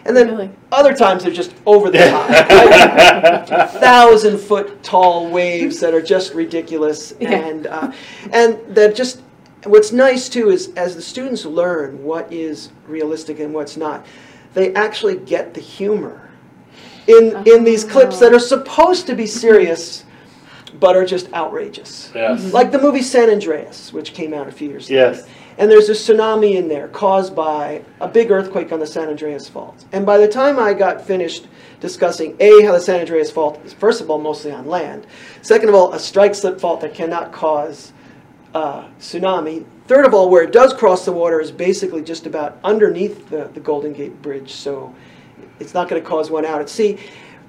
And 0.06 0.18
then 0.18 0.30
Really? 0.30 0.50
other 0.72 0.96
times 0.96 1.24
they're 1.24 1.32
just 1.32 1.54
over 1.68 1.92
the 1.92 2.00
top. 2.00 3.70
thousand 3.70 4.40
foot 4.40 4.82
tall 4.82 5.30
waves 5.30 5.80
that 5.82 5.94
are 5.94 6.02
just 6.02 6.34
ridiculous 6.34 7.14
Yeah. 7.20 7.32
and 7.34 7.68
uh, 7.68 7.92
and 8.32 8.58
that 8.76 8.96
just 8.96 9.22
what's 9.66 9.92
nice 9.92 10.30
too 10.30 10.50
is 10.50 10.74
as 10.76 10.96
the 10.96 11.02
students 11.04 11.46
learn 11.46 12.04
what 12.04 12.34
is 12.34 12.72
realistic 12.88 13.40
and 13.40 13.54
what's 13.54 13.78
not 13.78 14.04
they 14.56 14.74
actually 14.74 15.18
get 15.18 15.54
the 15.54 15.62
humor 15.62 16.28
in 17.06 17.44
in 17.46 17.64
these 17.64 17.84
clips 17.84 18.18
that 18.20 18.34
are 18.34 18.40
supposed 18.40 19.06
to 19.06 19.14
be 19.14 19.28
serious 19.28 20.06
but 20.82 20.98
are 20.98 21.06
just 21.06 21.32
outrageous 21.34 22.12
Yes. 22.14 22.52
like 22.52 22.72
the 22.72 22.80
movie 22.80 23.02
San 23.02 23.30
Andreas 23.30 23.94
which 23.94 24.14
came 24.14 24.34
out 24.34 24.50
a 24.50 24.52
few 24.52 24.68
years 24.68 24.90
ago. 24.90 24.98
Yes. 24.98 25.18
later 25.22 25.30
and 25.58 25.70
there's 25.70 25.90
a 25.90 25.94
tsunami 25.94 26.56
in 26.56 26.68
there 26.68 26.88
caused 26.88 27.36
by 27.36 27.84
a 28.00 28.08
big 28.08 28.32
earthquake 28.32 28.72
on 28.72 28.80
the 28.80 28.88
San 28.88 29.10
Andreas 29.10 29.48
Fault. 29.48 29.86
And 29.92 30.06
by 30.06 30.18
the 30.18 30.28
time 30.28 30.58
I 30.58 30.74
got 30.74 31.06
finished 31.06 31.48
discussing 31.80 32.36
A, 32.40 32.64
how 32.64 32.72
the 32.72 32.80
San 32.80 33.00
Andreas 33.00 33.30
Fault 33.30 33.60
is, 33.66 33.74
first 33.74 34.02
of 34.02 34.10
all, 34.10 34.18
mostly 34.18 34.52
on 34.52 34.66
land, 34.66 35.06
second 35.42 35.70
of 35.70 35.76
all, 35.76 35.94
a 35.94 36.00
strike 36.00 36.36
slip 36.36 36.60
fault 36.60 36.82
that 36.82 36.94
cannot 36.94 37.32
cause 37.32 37.92
uh, 38.56 38.88
tsunami, 39.00 39.66
third 39.88 40.06
of 40.06 40.14
all, 40.14 40.30
where 40.30 40.42
it 40.44 40.52
does 40.52 40.74
cross 40.74 41.06
the 41.06 41.12
water 41.12 41.40
is 41.40 41.52
basically 41.52 42.02
just 42.02 42.26
about 42.26 42.58
underneath 42.64 43.30
the, 43.30 43.50
the 43.54 43.60
Golden 43.60 43.94
Gate 43.94 44.20
Bridge, 44.22 44.52
so 44.54 44.94
it's 45.60 45.74
not 45.74 45.88
going 45.90 46.02
to 46.02 46.08
cause 46.08 46.32
one 46.32 46.46
out 46.46 46.62
at 46.62 46.70
sea. 46.70 46.98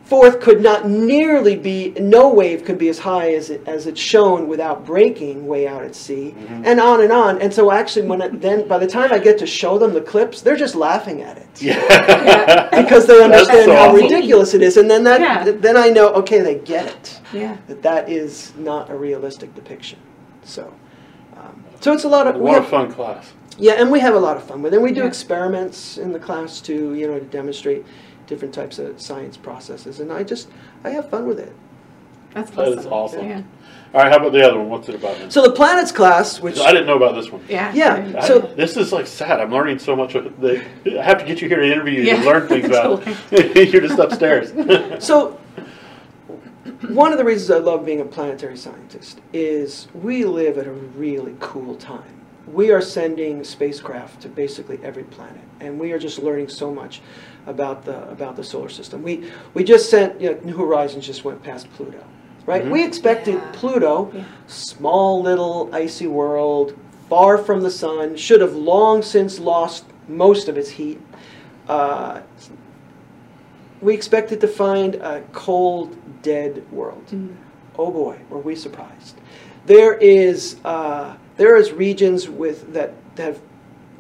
Fourth, 0.04 0.40
could 0.40 0.60
not 0.60 0.86
nearly 0.88 1.56
be, 1.56 1.90
no 1.98 2.28
wave 2.28 2.64
could 2.64 2.76
be 2.76 2.88
as 2.88 2.98
high 2.98 3.32
as 3.34 3.48
it, 3.50 3.66
as 3.66 3.86
it's 3.86 4.00
shown 4.00 4.46
without 4.48 4.84
breaking 4.84 5.46
way 5.46 5.66
out 5.66 5.82
at 5.84 5.94
sea, 5.94 6.34
and 6.64 6.78
on 6.80 7.00
and 7.02 7.12
on. 7.12 7.40
And 7.40 7.54
so 7.54 7.70
actually, 7.70 8.06
when 8.08 8.20
it, 8.20 8.40
then 8.40 8.66
by 8.68 8.78
the 8.78 8.86
time 8.86 9.12
I 9.12 9.18
get 9.18 9.38
to 9.38 9.46
show 9.46 9.78
them 9.78 9.94
the 9.94 10.00
clips, 10.02 10.42
they're 10.42 10.56
just 10.56 10.74
laughing 10.74 11.22
at 11.22 11.38
it 11.38 11.62
Yeah. 11.62 12.82
because 12.82 13.06
they 13.06 13.22
understand 13.22 13.70
how 13.70 13.90
awesome. 13.90 14.02
ridiculous 14.02 14.54
it 14.54 14.60
is. 14.62 14.76
And 14.76 14.90
then 14.90 15.04
that, 15.04 15.20
Yeah. 15.20 15.50
then 15.52 15.76
I 15.76 15.88
know, 15.88 16.08
okay, 16.14 16.40
they 16.40 16.56
get 16.56 16.86
it 16.86 17.20
Yeah. 17.32 17.56
that 17.68 17.82
that 17.82 18.10
is 18.10 18.52
not 18.58 18.90
a 18.90 18.94
realistic 18.94 19.54
depiction. 19.54 19.98
So, 20.42 20.72
um, 21.36 21.62
so 21.80 21.92
it's 21.92 22.04
a 22.04 22.08
lot 22.08 22.26
of 22.26 22.34
we 22.36 22.42
What 22.42 22.58
a 22.58 22.60
have, 22.60 22.68
fun 22.68 22.92
class. 22.92 23.32
yeah, 23.56 23.74
and 23.74 23.90
we 23.90 24.00
have 24.00 24.14
a 24.14 24.20
lot 24.20 24.36
of 24.36 24.42
fun 24.42 24.60
with 24.62 24.74
it. 24.74 24.76
And 24.76 24.84
we 24.84 24.92
do 24.92 25.02
Yeah. 25.02 25.06
experiments 25.06 25.96
in 25.96 26.12
the 26.12 26.18
class 26.18 26.60
too, 26.60 26.92
you 26.94 27.06
know, 27.06 27.18
to 27.18 27.24
demonstrate 27.24 27.86
different 28.32 28.54
types 28.54 28.78
of 28.78 28.98
science 28.98 29.36
processes. 29.36 30.00
And 30.00 30.10
I 30.10 30.22
just 30.24 30.48
I 30.84 30.90
have 30.90 31.10
fun 31.10 31.26
with 31.26 31.38
it. 31.38 31.52
That's 32.32 32.50
awesome. 32.56 32.78
is 32.78 32.86
awesome. 32.86 33.28
Yeah. 33.28 33.42
All 33.92 34.00
right, 34.02 34.10
how 34.10 34.16
about 34.16 34.32
the 34.32 34.42
other 34.42 34.56
one? 34.58 34.70
What's 34.70 34.88
it 34.88 34.94
about? 34.94 35.18
then? 35.18 35.30
So 35.30 35.42
the 35.42 35.50
planets 35.52 35.92
class, 35.92 36.40
which 36.40 36.58
I 36.58 36.72
didn't 36.72 36.86
know 36.86 36.96
about 36.96 37.14
this 37.14 37.30
one. 37.30 37.44
Yeah. 37.46 37.70
Yeah, 37.74 38.14
I- 38.16 38.26
So- 38.26 38.38
this 38.38 38.78
is 38.78 38.90
like 38.90 39.06
sad. 39.06 39.38
I'm 39.38 39.52
learning 39.52 39.78
so 39.80 39.94
much. 39.94 40.14
of- 40.14 40.40
They, 40.40 40.64
I 40.98 41.02
have 41.02 41.18
to 41.18 41.26
get 41.26 41.42
you 41.42 41.48
here 41.48 41.60
to 41.60 41.66
interview 41.70 42.00
you 42.00 42.04
Yeah. 42.04 42.22
to 42.22 42.26
learn 42.26 42.48
things 42.48 42.64
about. 42.74 43.02
it. 43.32 43.68
You're 43.72 43.82
just 43.82 43.98
upstairs. 43.98 44.52
So, 45.04 45.38
one 46.88 47.12
of 47.12 47.18
the 47.18 47.24
reasons 47.24 47.50
I 47.50 47.58
love 47.58 47.84
being 47.84 48.00
a 48.00 48.04
planetary 48.06 48.56
scientist 48.56 49.20
is 49.34 49.88
we 49.92 50.24
live 50.24 50.56
at 50.56 50.66
a 50.66 50.72
really 50.72 51.36
cool 51.40 51.74
time. 51.76 52.20
We 52.46 52.70
are 52.70 52.80
sending 52.80 53.44
spacecraft 53.44 54.22
to 54.22 54.28
basically 54.28 54.78
every 54.82 55.04
planet, 55.04 55.40
and 55.60 55.78
we 55.78 55.92
are 55.92 55.98
just 55.98 56.18
learning 56.18 56.48
so 56.48 56.72
much 56.72 57.02
about 57.46 57.84
the 57.84 58.08
about 58.10 58.36
the 58.36 58.44
solar 58.44 58.68
system. 58.68 59.02
We 59.02 59.30
we 59.54 59.64
just 59.64 59.90
sent 59.90 60.20
you 60.20 60.30
know, 60.30 60.40
New 60.44 60.56
Horizons 60.56 61.06
just 61.06 61.24
went 61.24 61.42
past 61.42 61.70
Pluto, 61.74 62.02
right? 62.46 62.66
We 62.66 62.84
expected 62.84 63.34
Yeah. 63.34 63.50
Pluto, 63.52 64.10
Yeah. 64.14 64.24
small 64.46 65.22
little 65.22 65.68
icy 65.72 66.06
world, 66.06 66.74
far 67.08 67.38
from 67.38 67.62
the 67.62 67.70
sun, 67.70 68.16
should 68.16 68.40
have 68.40 68.54
long 68.54 69.02
since 69.02 69.38
lost 69.40 69.84
most 70.08 70.48
of 70.48 70.56
its 70.56 70.70
heat. 70.70 71.00
Uh, 71.68 72.20
we 73.80 73.94
expected 73.94 74.40
to 74.40 74.48
find 74.48 74.94
a 74.96 75.22
cold, 75.32 75.96
dead 76.22 76.62
world. 76.70 77.04
Oh 77.78 77.90
boy, 77.90 78.16
were 78.30 78.38
we 78.38 78.54
surprised! 78.54 79.16
There 79.66 79.94
is 79.94 80.56
uh, 80.64 81.16
there 81.36 81.56
is 81.56 81.72
regions 81.72 82.28
with 82.28 82.72
that, 82.74 82.92
that 83.16 83.22
have 83.24 83.40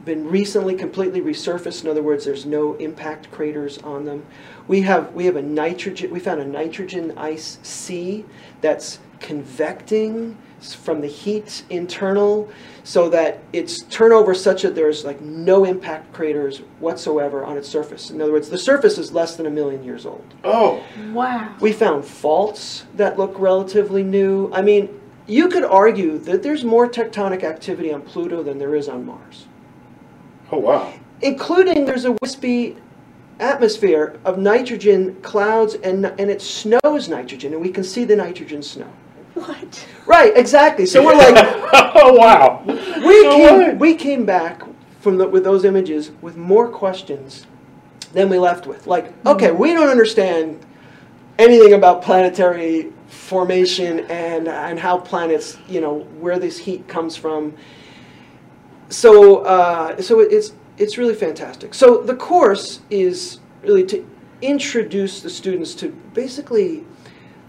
been 0.04 0.28
recently 0.28 0.74
completely 0.74 1.20
resurfaced. 1.20 1.84
In 1.84 1.90
other 1.90 2.02
words, 2.02 2.24
there's 2.24 2.46
no 2.46 2.74
impact 2.74 3.30
craters 3.30 3.78
on 3.78 4.04
them. 4.04 4.24
We 4.68 4.82
have 4.82 5.12
we 5.12 5.26
have 5.26 5.36
a 5.36 5.42
nitrogen. 5.42 6.10
We 6.10 6.20
found 6.20 6.40
a 6.40 6.44
nitrogen 6.44 7.12
ice 7.16 7.58
sea 7.62 8.24
that's 8.60 8.98
convecting 9.20 10.36
from 10.60 11.00
the 11.00 11.08
heat 11.08 11.64
internal, 11.70 12.48
so 12.84 13.08
that 13.08 13.40
its 13.52 13.82
turnover 13.90 14.32
such 14.32 14.62
that 14.62 14.76
there's 14.76 15.04
like 15.04 15.20
no 15.20 15.64
impact 15.64 16.12
craters 16.12 16.58
whatsoever 16.78 17.44
on 17.44 17.56
its 17.56 17.68
surface. 17.68 18.10
In 18.10 18.20
other 18.20 18.32
words, 18.32 18.48
the 18.48 18.58
surface 18.58 18.96
is 18.96 19.12
less 19.12 19.34
than 19.36 19.46
a 19.46 19.50
million 19.50 19.82
years 19.82 20.06
old. 20.06 20.24
oh, 20.44 20.82
Wow. 21.12 21.54
We 21.60 21.72
found 21.72 22.04
faults 22.04 22.84
that 22.94 23.18
look 23.18 23.34
relatively 23.38 24.04
new. 24.04 24.52
I 24.52 24.62
mean, 24.62 25.00
you 25.26 25.48
could 25.48 25.64
argue 25.64 26.18
that 26.18 26.42
there's 26.42 26.62
more 26.64 26.88
tectonic 26.88 27.42
activity 27.42 27.92
on 27.92 28.02
Pluto 28.02 28.42
than 28.42 28.58
there 28.58 28.74
is 28.74 28.88
on 28.88 29.04
Mars, 29.04 29.46
oh 30.52 30.58
wow. 30.58 30.92
including 31.20 31.84
there's 31.84 32.04
a 32.04 32.12
wispy 32.22 32.76
atmosphere 33.40 34.18
of 34.24 34.38
nitrogen 34.38 35.16
clouds 35.22 35.74
and, 35.74 36.06
and 36.06 36.30
it 36.30 36.40
snows 36.40 37.08
nitrogen, 37.08 37.52
and 37.52 37.60
we 37.60 37.70
can 37.70 37.84
see 37.84 38.04
the 38.04 38.16
nitrogen 38.16 38.62
snow. 38.62 38.90
What? 39.34 39.86
Right, 40.06 40.36
exactly. 40.36 40.86
So 40.86 41.04
we're 41.04 41.14
like, 41.14 41.34
oh 41.96 42.12
wow. 42.12 42.62
we 42.66 43.22
No 43.22 43.38
way. 43.38 43.66
came, 43.66 43.78
we 43.78 43.94
came 43.94 44.24
back 44.24 44.62
from 45.00 45.18
the, 45.18 45.26
with 45.26 45.42
those 45.42 45.64
images 45.64 46.12
with 46.20 46.36
more 46.36 46.68
questions 46.68 47.46
than 48.12 48.28
we 48.28 48.38
left 48.38 48.66
with. 48.66 48.86
Like, 48.86 49.12
okay, 49.26 49.50
we 49.50 49.72
don't 49.72 49.88
understand 49.88 50.64
anything 51.38 51.72
about 51.72 52.02
planetary 52.02 52.92
formation 53.08 54.00
and 54.10 54.48
and 54.48 54.78
how 54.78 54.98
planets, 54.98 55.58
you 55.68 55.80
know, 55.80 56.00
where 56.20 56.38
this 56.38 56.58
heat 56.58 56.86
comes 56.88 57.16
from. 57.16 57.54
So 58.92 59.38
uh, 59.38 60.00
so 60.02 60.20
it's 60.20 60.52
it's 60.76 60.98
really 60.98 61.14
fantastic. 61.14 61.72
So 61.72 62.02
the 62.02 62.14
course 62.14 62.80
is 62.90 63.40
really 63.62 63.84
to 63.86 64.06
introduce 64.42 65.22
the 65.22 65.30
students 65.30 65.74
to 65.76 65.88
basically 66.12 66.84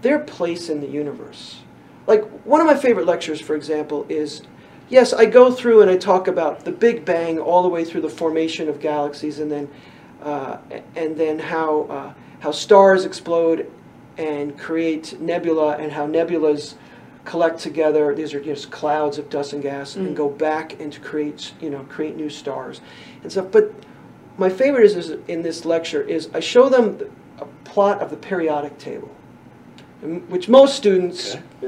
their 0.00 0.20
place 0.20 0.70
in 0.70 0.80
the 0.80 0.86
universe. 0.86 1.60
Like 2.06 2.24
one 2.44 2.60
of 2.62 2.66
my 2.66 2.76
favorite 2.76 3.06
lectures, 3.06 3.40
for 3.40 3.56
example, 3.56 4.06
is 4.08 4.42
yes, 4.88 5.12
I 5.12 5.26
go 5.26 5.52
through 5.52 5.82
and 5.82 5.90
I 5.90 5.98
talk 5.98 6.28
about 6.28 6.64
the 6.64 6.72
Big 6.72 7.04
Bang 7.04 7.38
all 7.38 7.62
the 7.62 7.68
way 7.68 7.84
through 7.84 8.00
the 8.00 8.08
formation 8.08 8.68
of 8.68 8.80
galaxies, 8.80 9.38
and 9.38 9.50
then 9.50 9.68
uh, 10.22 10.56
and 10.96 11.14
then 11.14 11.38
how 11.38 11.82
uh, 11.82 12.14
how 12.40 12.52
stars 12.52 13.04
explode 13.04 13.70
and 14.16 14.58
create 14.58 15.20
nebula, 15.20 15.76
and 15.76 15.92
how 15.92 16.06
nebulas 16.06 16.76
collect 17.24 17.58
together. 17.58 18.14
These 18.14 18.34
are 18.34 18.40
just 18.40 18.70
clouds 18.70 19.18
of 19.18 19.30
dust 19.30 19.52
and 19.52 19.62
gas, 19.62 19.94
Mm. 19.94 20.06
and 20.06 20.16
go 20.16 20.28
back 20.28 20.80
and 20.80 20.92
to 20.92 21.00
create 21.00 21.52
you 21.60 21.70
know 21.70 21.80
create 21.88 22.16
new 22.16 22.30
stars 22.30 22.80
and 23.22 23.30
stuff. 23.32 23.46
But 23.50 23.72
my 24.38 24.50
favorite 24.50 24.84
is, 24.84 24.96
is 24.96 25.18
in 25.28 25.42
this 25.42 25.64
lecture 25.64 26.02
is 26.02 26.28
I 26.34 26.40
show 26.40 26.68
them 26.68 26.98
a 27.38 27.46
plot 27.64 28.00
of 28.02 28.10
the 28.10 28.16
periodic 28.16 28.78
table, 28.78 29.10
which 30.28 30.48
most 30.48 30.76
students, 30.76 31.36
eh, 31.62 31.66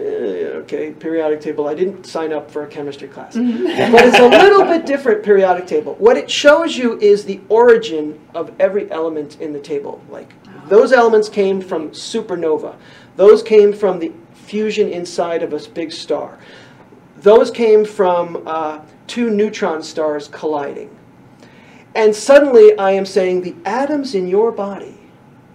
okay, 0.63 0.93
periodic 0.93 1.41
table. 1.41 1.67
I 1.69 1.75
didn't 1.75 2.05
sign 2.07 2.33
up 2.33 2.51
for 2.51 2.63
a 2.65 2.67
chemistry 2.67 3.09
class, 3.09 3.35
but 3.37 3.45
it's 3.45 4.19
a 4.19 4.29
little 4.29 4.65
bit 4.65 4.85
different 4.85 5.23
periodic 5.23 5.67
table. 5.67 5.95
What 5.99 6.17
it 6.17 6.31
shows 6.31 6.77
you 6.77 6.99
is 7.01 7.25
the 7.25 7.41
origin 7.49 8.21
of 8.35 8.53
every 8.61 8.91
element 8.91 9.41
in 9.41 9.53
the 9.53 9.61
table. 9.61 10.03
Like 10.11 10.35
those 10.69 10.93
elements 10.93 11.29
came 11.29 11.61
from 11.63 11.91
supernova. 11.91 12.75
Those 13.17 13.43
came 13.43 13.73
from 13.73 13.99
the 14.01 14.13
fusion 14.47 14.89
inside 14.89 15.43
of 15.43 15.53
a 15.53 15.69
big 15.71 15.93
star. 15.93 16.39
Those 17.19 17.51
came 17.51 17.85
from 17.85 18.43
uh, 18.47 18.81
two 19.07 19.31
neutron 19.31 19.83
stars 19.83 20.29
colliding. 20.29 20.97
And 21.95 22.15
suddenly 22.15 22.79
I 22.79 22.93
am 22.93 23.07
saying 23.07 23.43
the 23.43 23.57
atoms 23.65 24.15
in 24.15 24.29
your 24.29 24.53
body, 24.53 24.99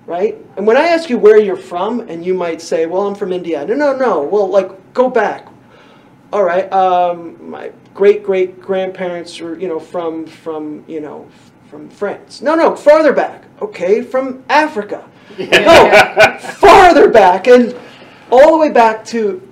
right? 0.06 0.38
And 0.58 0.65
when 0.65 0.75
I 0.75 0.88
ask 0.88 1.10
you 1.10 1.17
where 1.17 1.39
you're 1.39 1.56
from, 1.56 2.01
and 2.01 2.25
you 2.25 2.34
might 2.34 2.62
say, 2.62 2.88
well, 2.88 3.08
I'm 3.08 3.15
from 3.15 3.32
India. 3.32 3.63
No, 3.65 3.75
no, 3.75 3.95
no. 3.95 4.21
Well, 4.23 4.47
like, 4.47 4.93
go 4.93 5.10
back. 5.10 5.47
All 6.34 6.43
right. 6.43 6.71
Um, 6.73 7.49
my 7.49 7.71
great 7.93 8.23
great 8.23 8.60
grandparents 8.60 9.39
were, 9.39 9.60
you 9.60 9.67
know, 9.67 9.80
from, 9.80 10.25
from, 10.25 10.84
you 10.88 10.99
know, 10.99 11.27
from 11.69 11.89
France. 11.89 12.41
No, 12.41 12.56
no, 12.56 12.75
farther 12.75 13.13
back. 13.13 13.43
Okay, 13.62 14.01
from 14.01 14.43
Africa. 14.49 15.08
No, 15.38 16.38
farther 16.39 17.10
back. 17.10 17.47
And 17.47 17.73
all 18.32 18.52
the 18.52 18.58
way 18.58 18.72
back 18.72 19.06
to 19.06 19.48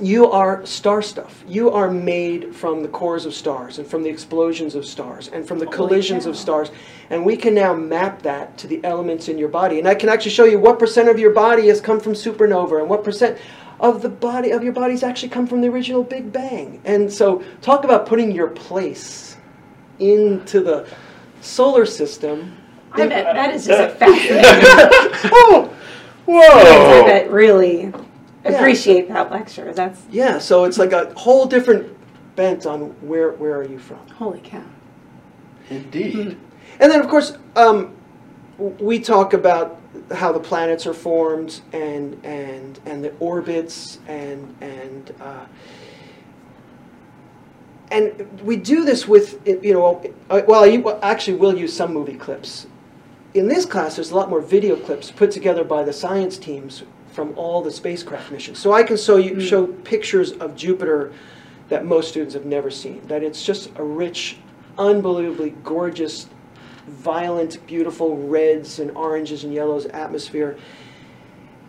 you 0.00 0.30
are 0.30 0.64
star 0.64 1.02
stuff. 1.02 1.42
You 1.46 1.70
are 1.70 1.90
made 1.90 2.54
from 2.54 2.82
the 2.82 2.88
cores 2.88 3.26
of 3.26 3.34
stars 3.34 3.78
and 3.78 3.86
from 3.86 4.02
the 4.02 4.08
explosions 4.08 4.74
of 4.74 4.86
stars 4.86 5.28
and 5.28 5.46
from 5.46 5.58
the 5.58 5.66
collisions 5.66 6.26
of 6.26 6.36
stars. 6.36 6.70
And 7.10 7.24
we 7.24 7.36
can 7.36 7.54
now 7.54 7.74
map 7.74 8.22
that 8.22 8.56
to 8.58 8.66
the 8.66 8.80
elements 8.84 9.28
in 9.28 9.38
your 9.38 9.48
body. 9.48 9.78
And 9.78 9.88
I 9.88 9.94
can 9.94 10.08
actually 10.08 10.30
show 10.30 10.44
you 10.44 10.58
what 10.58 10.78
percent 10.78 11.08
of 11.08 11.18
your 11.18 11.32
body 11.32 11.66
has 11.68 11.80
come 11.80 11.98
from 11.98 12.12
supernova 12.12 12.80
and 12.80 12.88
what 12.88 13.02
percent 13.02 13.38
of 13.80 14.02
the 14.02 14.08
body 14.08 14.50
of 14.50 14.62
your 14.62 14.72
body's 14.72 15.02
actually 15.02 15.30
come 15.30 15.46
from 15.46 15.60
the 15.60 15.68
original 15.68 16.04
Big 16.04 16.32
Bang. 16.32 16.80
And 16.84 17.12
so 17.12 17.42
talk 17.60 17.84
about 17.84 18.06
putting 18.06 18.30
your 18.32 18.48
place 18.48 19.36
into 19.98 20.60
the 20.60 20.86
solar 21.40 21.86
system. 21.86 22.56
I 22.92 23.06
bet 23.06 23.34
that 23.34 23.54
is 23.54 23.66
just 23.66 23.80
a 23.80 23.88
fascinating. 23.98 25.30
Oh, 25.32 25.74
I 26.28 26.32
Whoa! 26.32 27.04
bet 27.04 27.30
really 27.30 27.92
appreciate 28.44 29.08
that 29.08 29.30
lecture. 29.30 29.72
That's 29.72 30.02
yeah, 30.10 30.38
so 30.38 30.64
it's 30.64 30.78
like 30.78 30.92
a 30.92 31.12
whole 31.14 31.46
different 31.46 31.96
bent 32.36 32.66
on 32.66 32.90
where 33.06 33.32
where 33.32 33.56
are 33.56 33.64
you 33.64 33.78
from. 33.78 34.06
holy 34.08 34.40
cow. 34.40 34.62
Indeed. 35.70 36.38
And 36.80 36.92
then, 36.92 37.00
of 37.00 37.08
course, 37.08 37.36
um, 37.56 37.94
we 38.58 39.00
talk 39.00 39.32
about 39.32 39.80
how 40.14 40.32
the 40.32 40.40
planets 40.40 40.86
are 40.86 40.94
formed 40.94 41.60
and 41.72 42.18
and 42.24 42.78
and 42.86 43.04
the 43.04 43.12
orbits 43.20 43.98
and 44.06 44.54
and 44.60 45.14
uh, 45.20 45.46
and 47.90 48.40
we 48.42 48.56
do 48.56 48.84
this 48.84 49.08
with 49.08 49.40
you 49.46 49.72
know 49.72 50.02
uh, 50.30 50.42
well 50.46 50.64
I 50.64 50.76
well, 50.76 50.98
actually 51.02 51.38
will 51.38 51.56
use 51.56 51.74
some 51.74 51.92
movie 51.92 52.16
clips. 52.16 52.66
In 53.38 53.46
this 53.46 53.64
class, 53.64 53.94
there's 53.94 54.10
a 54.10 54.16
lot 54.16 54.30
more 54.30 54.40
video 54.40 54.74
clips 54.74 55.12
put 55.12 55.30
together 55.30 55.62
by 55.62 55.84
the 55.84 55.92
science 55.92 56.38
teams 56.38 56.82
from 57.12 57.38
all 57.38 57.62
the 57.62 57.70
spacecraft 57.70 58.32
missions. 58.32 58.58
So 58.58 58.72
I 58.72 58.82
can 58.82 58.96
show 58.96 59.16
you 59.16 59.38
show 59.40 59.68
pictures 59.68 60.32
of 60.32 60.56
Jupiter 60.56 61.12
that 61.68 61.84
most 61.84 62.08
students 62.08 62.34
have 62.34 62.46
never 62.46 62.68
seen. 62.68 63.06
That 63.06 63.22
it's 63.22 63.44
just 63.44 63.70
a 63.76 63.84
rich, 63.84 64.38
unbelievably 64.76 65.50
gorgeous 65.62 66.26
violent, 66.88 67.64
beautiful 67.68 68.16
reds 68.16 68.80
and 68.80 68.90
oranges 68.96 69.44
and 69.44 69.54
yellows 69.54 69.86
atmosphere. 69.86 70.58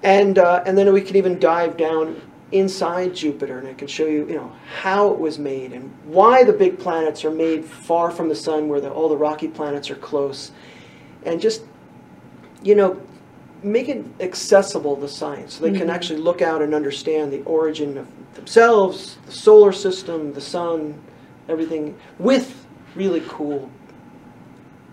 And, 0.01 0.39
uh, 0.39 0.63
and 0.65 0.75
then 0.75 0.91
we 0.91 1.01
can 1.01 1.17
even 1.17 1.37
dive 1.37 1.77
down 1.77 2.19
inside 2.51 3.13
Jupiter 3.13 3.59
and 3.59 3.67
I 3.67 3.75
can 3.75 3.87
show 3.87 4.07
you, 4.07 4.27
you 4.27 4.35
know, 4.35 4.51
how 4.81 5.11
it 5.11 5.19
was 5.19 5.37
made 5.37 5.73
and 5.73 5.93
why 6.05 6.43
the 6.43 6.53
big 6.53 6.79
planets 6.79 7.23
are 7.23 7.31
made 7.31 7.63
far 7.63 8.09
from 8.09 8.27
the 8.27 8.35
sun 8.35 8.69
where 8.69 8.81
the, 8.81 8.89
all 8.89 9.07
the 9.07 9.17
rocky 9.17 9.49
planets 9.49 9.91
are 9.91 9.95
close. 9.95 10.51
And 11.23 11.39
just, 11.39 11.63
you 12.63 12.75
know, 12.75 13.01
make 13.61 13.89
it 13.89 14.05
accessible 14.19 14.95
to 14.95 15.07
science 15.07 15.55
so 15.55 15.65
they 15.65 15.77
can 15.77 15.89
actually 15.89 16.19
look 16.19 16.41
out 16.41 16.61
and 16.61 16.73
understand 16.73 17.31
the 17.31 17.41
origin 17.43 17.97
of 17.97 18.07
themselves, 18.35 19.17
the 19.25 19.31
solar 19.31 19.73
system, 19.73 20.33
the 20.33 20.41
sun, 20.41 20.99
everything 21.49 21.97
with 22.19 22.65
really 22.95 23.21
cool 23.27 23.69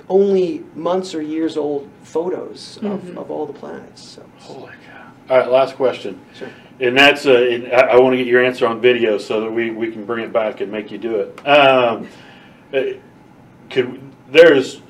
only 0.08 0.64
months 0.74 1.14
or 1.14 1.22
years 1.22 1.56
old 1.56 1.88
photos 2.02 2.78
of, 2.82 3.16
of 3.16 3.30
all 3.30 3.46
the 3.46 3.52
planets. 3.52 4.02
So. 4.02 4.24
Holy 4.38 4.72
cow. 4.86 5.12
All 5.28 5.38
right, 5.38 5.50
last 5.50 5.74
question. 5.74 6.20
Sure. 6.34 6.48
And 6.78 6.96
that's, 6.96 7.26
uh, 7.26 7.34
and 7.34 7.72
I, 7.72 7.80
I 7.80 8.00
want 8.00 8.12
to 8.12 8.16
get 8.18 8.26
your 8.26 8.44
answer 8.44 8.66
on 8.66 8.80
video 8.80 9.18
so 9.18 9.40
that 9.40 9.50
we, 9.50 9.70
we 9.70 9.90
can 9.90 10.04
bring 10.04 10.24
it 10.24 10.32
back 10.32 10.60
and 10.60 10.70
make 10.70 10.90
you 10.90 10.98
do 10.98 11.16
it. 11.16 11.46
Um, 11.46 12.08
uh, 12.72 12.82
could, 13.70 14.00
there's 14.28 14.82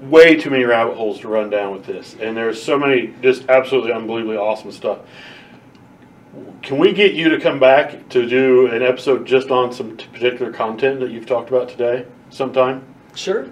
way 0.00 0.36
too 0.36 0.50
many 0.50 0.64
rabbit 0.64 0.94
holes 0.96 1.20
to 1.20 1.28
run 1.28 1.50
down 1.50 1.72
with 1.72 1.84
this. 1.86 2.14
And 2.20 2.36
there's 2.36 2.62
so 2.62 2.78
many 2.78 3.14
just 3.22 3.48
absolutely 3.48 3.92
unbelievably 3.92 4.36
awesome 4.36 4.72
stuff. 4.72 4.98
Can 6.62 6.78
we 6.78 6.92
get 6.92 7.14
you 7.14 7.28
to 7.30 7.40
come 7.40 7.58
back 7.58 8.08
to 8.10 8.28
do 8.28 8.66
an 8.66 8.82
episode 8.82 9.26
just 9.26 9.50
on 9.50 9.72
some 9.72 9.96
t- 9.96 10.06
particular 10.12 10.52
content 10.52 11.00
that 11.00 11.10
you've 11.10 11.26
talked 11.26 11.48
about 11.48 11.68
today 11.68 12.06
sometime? 12.30 12.84
Sure. 13.14 13.46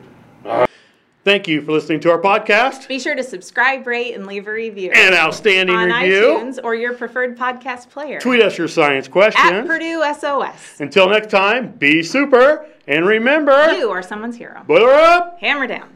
Thank 1.24 1.48
you 1.48 1.62
for 1.62 1.72
listening 1.72 2.00
to 2.00 2.10
our 2.10 2.20
podcast. 2.20 2.86
Be 2.86 2.98
sure 2.98 3.14
to 3.14 3.22
subscribe, 3.22 3.86
rate, 3.86 4.12
and 4.12 4.26
leave 4.26 4.46
a 4.46 4.52
review 4.52 4.90
An 4.94 5.14
outstanding 5.14 5.74
on 5.74 5.88
review. 5.88 6.20
iTunes 6.38 6.58
or 6.62 6.74
your 6.74 6.92
preferred 6.92 7.38
podcast 7.38 7.88
player. 7.88 8.20
Tweet 8.20 8.42
us 8.42 8.58
your 8.58 8.68
science 8.68 9.08
at. 9.08 9.64
Purdue 9.66 10.04
SOS. 10.18 10.80
Until 10.80 11.08
next 11.08 11.30
time, 11.30 11.72
be 11.78 12.02
super 12.02 12.66
and 12.86 13.06
remember, 13.06 13.72
You 13.72 13.88
are 13.90 14.02
someone's 14.02 14.36
hero. 14.36 14.62
boiler 14.66 14.92
up. 14.92 15.38
Hammer 15.40 15.66
down. 15.66 15.93